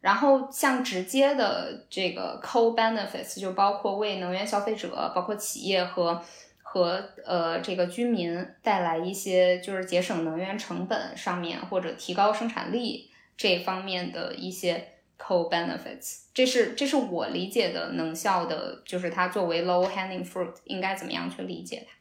[0.01, 6.22] 然后像直接的这个 co benefits，就包括为能源消费者、包括企业和
[6.62, 14.88] 和呃这个居民带来一些就是节省能源成本上面或者提高生产力这方面的一些。
[15.22, 21.92] Co benefits，这是这是我理解的能效的，就是它作为 low hanging fruit，应该怎么样去理解它？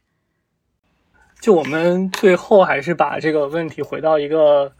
[1.41, 4.71] 就我们最后还是把这个问题回到一个，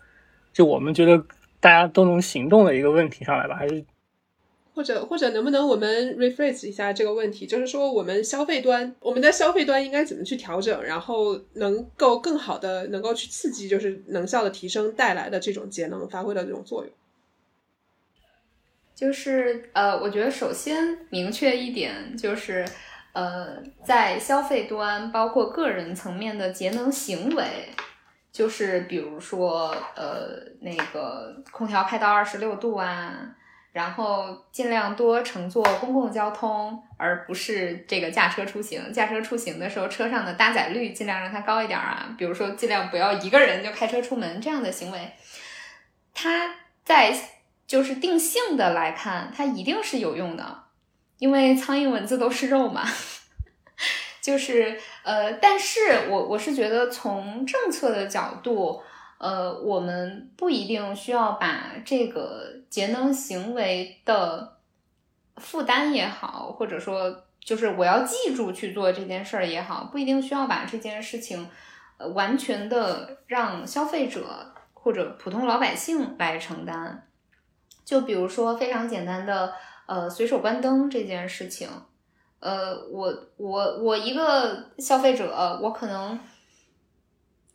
[0.54, 1.22] 就我们觉得
[1.60, 3.84] 大家都能行动的一个问题上来吧，还是
[4.74, 16.94] 或者或者能不能我们 rephrase 一下这个问题，就是说我们消费端，我们的消费端应该怎么去调整，然后能够更好的能够去刺激，就是能效的提升带来的这种节能发挥的这种作用。
[18.96, 22.66] 就是呃，我觉得首先明确一点，就是
[23.14, 27.44] 呃，在消费端，包括个人层面的节能行为，
[28.32, 33.14] 就是比如说呃，那个空调开到二十六度啊，
[33.72, 38.92] 然后尽量多乘坐公共交通，而不是这个驾车出行。
[38.94, 45.12] 驾车出行的时候，车上的搭载率尽量让它高一点啊，比如说尽量不要一个人就开车出门这样的行为，
[46.14, 47.14] 它在。
[47.70, 50.64] 就是定性的来看，它一定是有用的，
[51.20, 52.84] 因为苍蝇蚊子都是肉嘛。
[54.22, 58.82] 就是呃，但是我我是觉得从政策的角度，
[59.18, 64.58] 呃，我们不一定需要把这个节能行为的
[65.38, 71.50] 负担也好，或者说就是我要记住去做这件事儿也好，不一定需要把这件事情
[71.98, 77.08] 呃完全的让消费者或者普通老百姓来承担。
[77.86, 79.54] 就比如说非常简单的，
[79.88, 81.68] 呃，随手关灯这件事情，
[82.40, 86.20] 呃，我我我一个消费者，我可能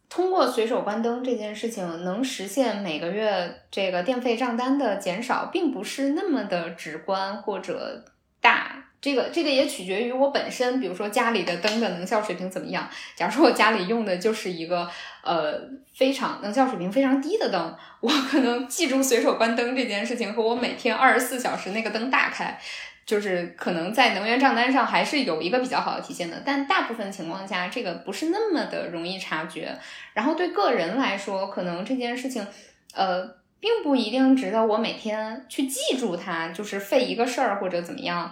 [0.09, 8.05] 通过随手关灯这件事情，能实现每个月这个电费账单的减少，并不是那么的直观或者
[8.41, 8.81] 大。
[9.01, 12.89] 这个这个也取决于我本身，比如说家里的灯的能效水平怎么样。
[13.15, 14.89] 假如说我家里用的就是一个
[15.23, 15.61] 呃
[15.95, 22.59] 非常能效水平非常低的灯，我可能记住随手关灯这件事情和我每天二十四小时那个灯大开，
[23.05, 26.43] 就是可能在能源账单上还是有一个比较好的体现的。
[26.45, 29.77] 但大部分情况下，这个不是那么的容易察觉。
[30.13, 32.47] 然后对个人来说，可能这件事情
[32.95, 33.43] 呃。
[33.61, 38.31] 并不一定值得我每天去记住它，就是费一个事儿或者怎么样。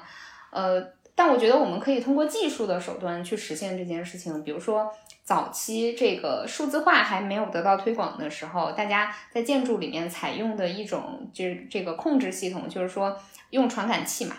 [0.51, 0.79] 呃，
[1.15, 4.45] 但我觉得我们可以通过技术的手段去实现这件事情。
[4.45, 4.93] 比如说，
[5.25, 13.19] 早期这个数字化还没有得到推广的时候，大家在建筑里面采用的一种就是这个控制系统，就是说
[13.49, 14.37] 用传感器嘛。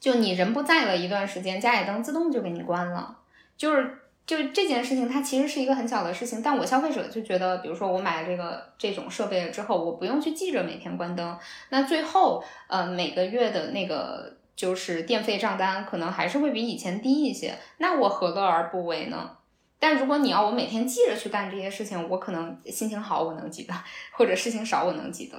[0.00, 3.18] 就你人不在了一段时间，家里灯自动就给你关了。
[3.56, 11.38] 就是就这件事情，它其实是一个很小的事情，但我消费者就觉得，比如说我买了这个这种设备了之后，我不用去记着每天关灯，
[11.68, 19.36] 那最后呃每个月的那个就是电费账单可能还是会比以前低一些，那我何乐而不为呢？
[19.78, 23.74] 但如果你要我每天记着去干这些事情，我可能心情好我能记得，
[24.12, 25.38] 或者事情少我能记得。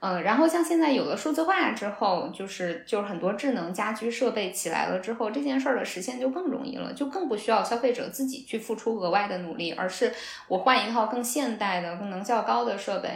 [0.00, 10.12] 嗯，然后像现在有了数字化之后，就是就是很多智能家居设备起来了之后，这件事儿的实现就更容易了，就更不需要消费者自己去付出额外的努力，而是
[10.48, 13.08] 我换一套更现代的、更能效高的设备。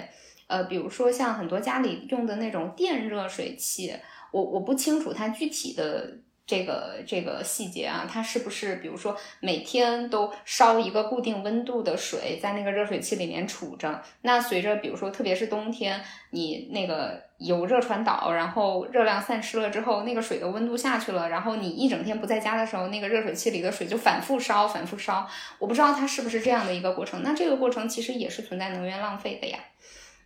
[0.47, 3.95] 呃，比如说像很多家里用的那种电热水器，
[4.33, 6.18] 我我不清楚它具体的。
[6.51, 14.03] 这个这个细节啊，它是不是比如说每天都烧一个固定温度的水在那个热水器里面储着？
[14.22, 25.24] 那随着比如说特别是冬天，你那个由热传导，然后热量散失了之后，那个水的温度下去了，然后你一整天不在家的时候，那个热水器里的水就反复烧，反复烧。
[25.61, 27.22] 我不知道它是不是这样的一个过程。
[27.22, 29.61] 那这个过程其实也是存在能源浪费的呀。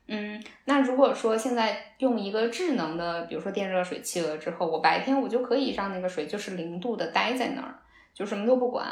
[0.07, 7.75] 嗯，那如果说现在用一个智能的，比如说电热水器了之后，我白天我就可以让那个水就是零度的待在那儿，
[8.13, 8.87] 就什么都不管。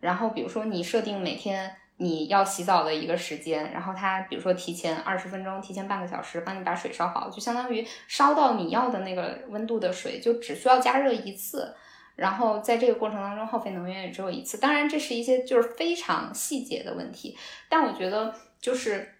[0.00, 11.72] 然后比如说你设定每天你要洗澡的一个时间，然后它比如说提前二十分钟，提前半个小时帮你把水烧好，就相当于烧到你要的那个温度的水，就只需要加热一次。
[12.16, 14.58] 然后在这个过程当中耗费能源也只有一次。
[14.58, 17.38] 当然这是一些就是非常细节的问题，
[17.68, 19.12] 但我觉得就是。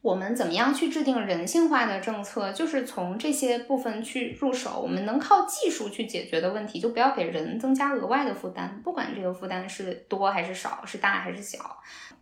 [0.00, 2.52] 我们怎么样去制定人性化的政策？
[2.52, 4.80] 就是从这些部分去入手。
[4.80, 11.76] 我们能靠技术去解决的问题，就不要给人增加额外的负担，不管这个负担是多还是少，是大还是小。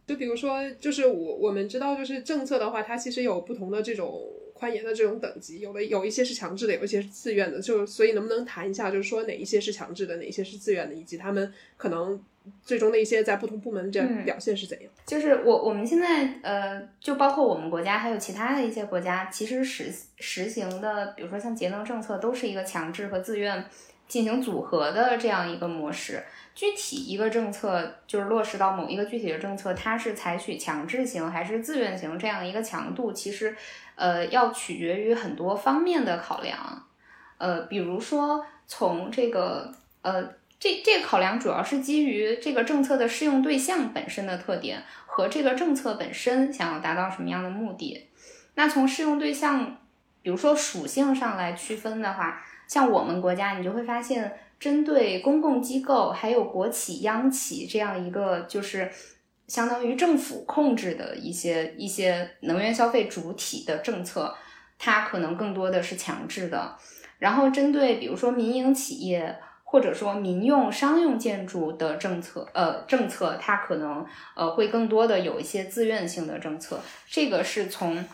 [0.07, 4.23] 就比如说，就是我我们知道，就是政策的话，它其实有不同的这种
[4.55, 7.61] 宽严的这种等级，有的有一些是强制的，有一些是自愿的。
[7.61, 12.19] 就所以能不能谈一下，就是说哪一些是强制的，哪一些是自愿的，以及他们可能。
[12.63, 14.91] 最终的一些在不同部门这样表现是怎样？
[15.05, 23.65] 就是我我们现在呃，就包括我们国家还有其他的一些国家，其实实实行的，比如说像节能政策，都是一个强制和自愿
[24.09, 26.23] 进行组合的这样一个模式。
[26.55, 33.55] 具体一个政策就是落实到某一个具体的政策，它是采取强制型还是自愿型这样一个强度，其实
[33.95, 36.87] 呃要取决于很多方面的考量。
[37.39, 39.73] 呃，比如说从这个
[40.03, 40.29] 呃。
[40.59, 48.09] 这这个考量主要是基于这个政策的适用对象本身的特点和这个政策本身想要达到什么样的目的。
[48.55, 49.77] 那从适用对象，
[50.23, 58.91] 比如说属性上来区分的话，像我们国家，你就会发现，针对公共机构还有国企、央企这样一个就是
[59.49, 64.35] 相当于政府控制的一些一些能源消费主体的政策，
[64.79, 66.79] 它可能更多的是强制的。
[67.19, 69.39] 然后针对比如说民营企业。
[69.69, 74.07] 或者说民用商用建筑的政策，呃，政策它可能
[74.37, 78.05] 呃会更多的有一些自愿性的政策，这个是从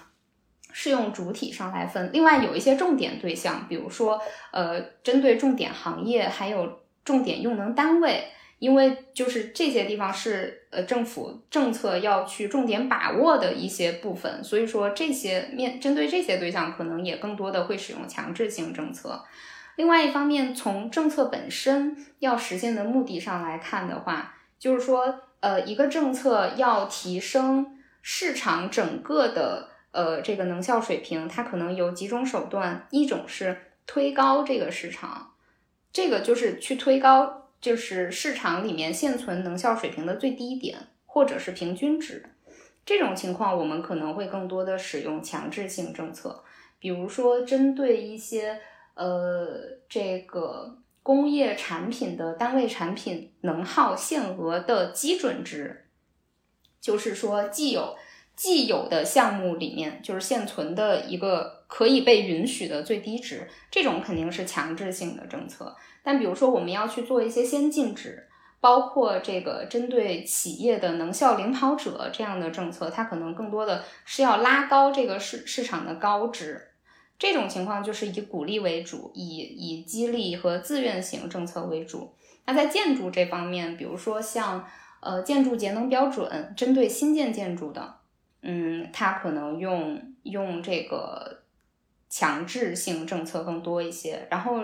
[0.72, 2.10] 适用主体上来分。
[2.10, 4.18] 另外有一些重点对象，比如说
[4.50, 8.24] 呃，针对重点行业还有重点用能单位，
[8.58, 19.22] 因为就是这些地方是呃政府政策要去重点把握的一些部分，所以说这些面针对这些对象，可能也更多的会使用强制性政策。
[19.76, 33.56] 另外一方面，从政策本身要实现的目的上来看的话，就是说，呃，一个政策要提升市场整个的呃这个能效水平，它可能有几种手段，一种是
[33.86, 35.32] 推高这个市场，
[35.90, 42.26] 这个就是去推高就是市场里面现存能效水平的最低点或者是平均值，
[42.84, 46.44] 这种情况我们可能会更多的使用强制性政策，
[46.78, 48.60] 比如说针对一些。
[48.94, 55.86] 呃，这个工业产品的单位产品能耗限额的基准值，
[56.80, 57.96] 就是说既有
[58.36, 65.74] 既有的项目里面，就是现存的一个可以被允许的最低值，这种肯定是强制性的政策。
[66.02, 68.28] 但比如说我们要去做一些先进值，
[68.60, 76.68] 包括这个针对企业的能效领跑者这样的政策，它可能更多的是要拉高这个市市场的高值。
[77.22, 82.12] 这种情况就是以鼓励为主，以以激励和自愿型政策为主。
[82.46, 84.66] 那在建筑这方面，比如说像
[84.98, 87.94] 呃建筑节能标准，针对新建建筑的，
[88.40, 91.44] 嗯，它可能用用这个
[92.10, 94.58] 强制性政策更多一些，然后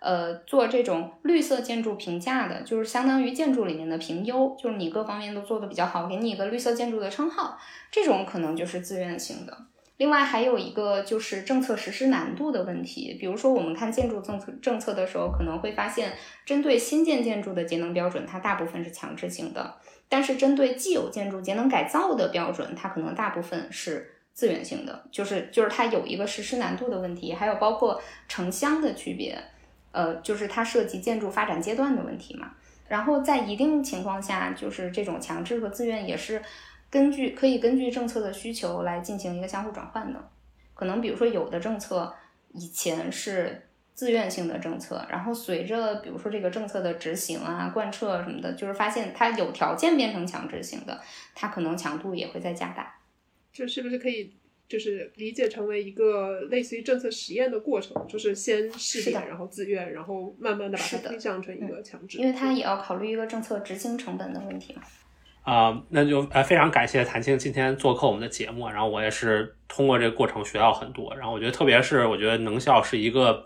[0.00, 7.58] 呃做这种绿色建筑评价的，就是相当于建筑里面的评优，就是你各方面都做的比较好，给你一个绿色建筑的称号，
[7.90, 9.56] 这种可能就是自愿性的。
[9.96, 16.12] 另外还有一个就是政策实施难度的问题，比如说我们看建筑政策政策的时候，可能会发现，
[16.44, 19.76] 针对新建建筑的节能标准，它大部分是强制性的，
[20.08, 29.38] 但是针对既有建筑节能改造的标准，它可能大部分是自愿性的，就是就是它有一个实施难度的问题，还有包括城乡的区别，
[29.92, 32.50] 呃，就是它涉及建筑发展阶段的问题嘛。
[32.88, 36.42] 然后在一定情况下，就是这种强制和自愿也是。
[36.94, 40.30] 根据可以根据政策的需求来进行一个相互转换的，
[40.74, 42.14] 可能比如说有的政策
[42.52, 51.00] 以前是自愿性的政策，然后随着比如说这个政策的执行啊、贯彻什么的，就是发现它有条件变成强制性的，
[51.34, 52.94] 它可能强度也会在加大。
[53.52, 54.32] 这是不是可以
[54.68, 58.06] 就是理解成为一个类似于政策实验的过程？
[58.06, 62.18] 就是先试点，然后自愿，然后慢慢的把它推向成一个强制。
[62.18, 64.82] 因为它也要考虑一个政策执行成本的问题嘛。
[65.44, 73.44] 啊，那就呃非常感谢谭青今天做客我们的节目，然后我也是通过这个过程学到很多，然后我觉得特别是我觉得能效是一个。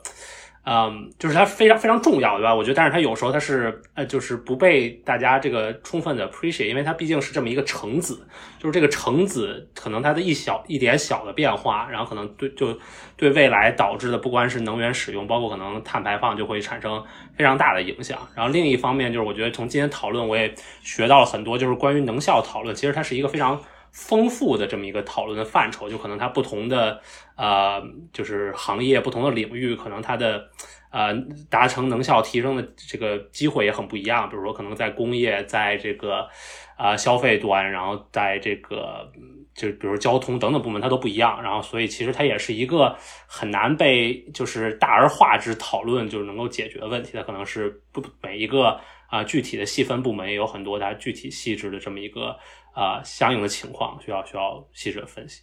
[0.71, 2.55] 嗯，就是它非常非常重要，对吧？
[2.55, 8.21] 我觉得，但是它有时候它是呃，就是不被大家这个充分的 appreciate，因为它毕竟是这么一个橙子，
[8.59, 12.79] 就是这个橙子可能它的一小一点小的变化，然后可能对就
[13.17, 17.03] 对未来导致的不光是能源使用，包括可能碳排放就会产生
[17.39, 18.19] 非常大的影响。
[18.35, 23.59] 然后另一方面就是，我觉得从今天讨论我也学到了很多，就是关于能效讨论，其实它是一个非常。
[23.91, 27.01] 丰富的这么一个讨论的范畴，就可能它不同的
[27.37, 27.83] 呃，
[28.13, 30.47] 就是行业不同的领域，可能它的
[30.91, 31.15] 呃
[31.49, 34.29] 达成能效提升的这个机会也很不一样。
[34.29, 36.29] 比如说，可能在工业，在这个
[36.77, 39.11] 啊消费端，然后在这个
[39.59, 41.43] 就比如交通等等部门，它都不一样。
[41.43, 42.97] 然后，所以其实它也是一个
[43.27, 47.11] 很难被就是大而化之讨论就是能够解决的问题。
[47.15, 48.81] 它可能是不每一个
[49.11, 52.35] 啊具体的细分部门也有很多它具体细致的这么一个。
[52.75, 55.43] 啊，相应的情况需要需要细致的分析，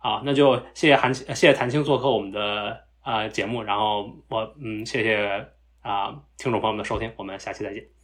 [0.00, 5.46] 啊，那就谢谢韩谢谢谭青做客我们的啊节目，然后我嗯谢谢
[5.82, 6.08] 啊
[6.38, 7.99] 听众朋友们的收听，我们下期再见。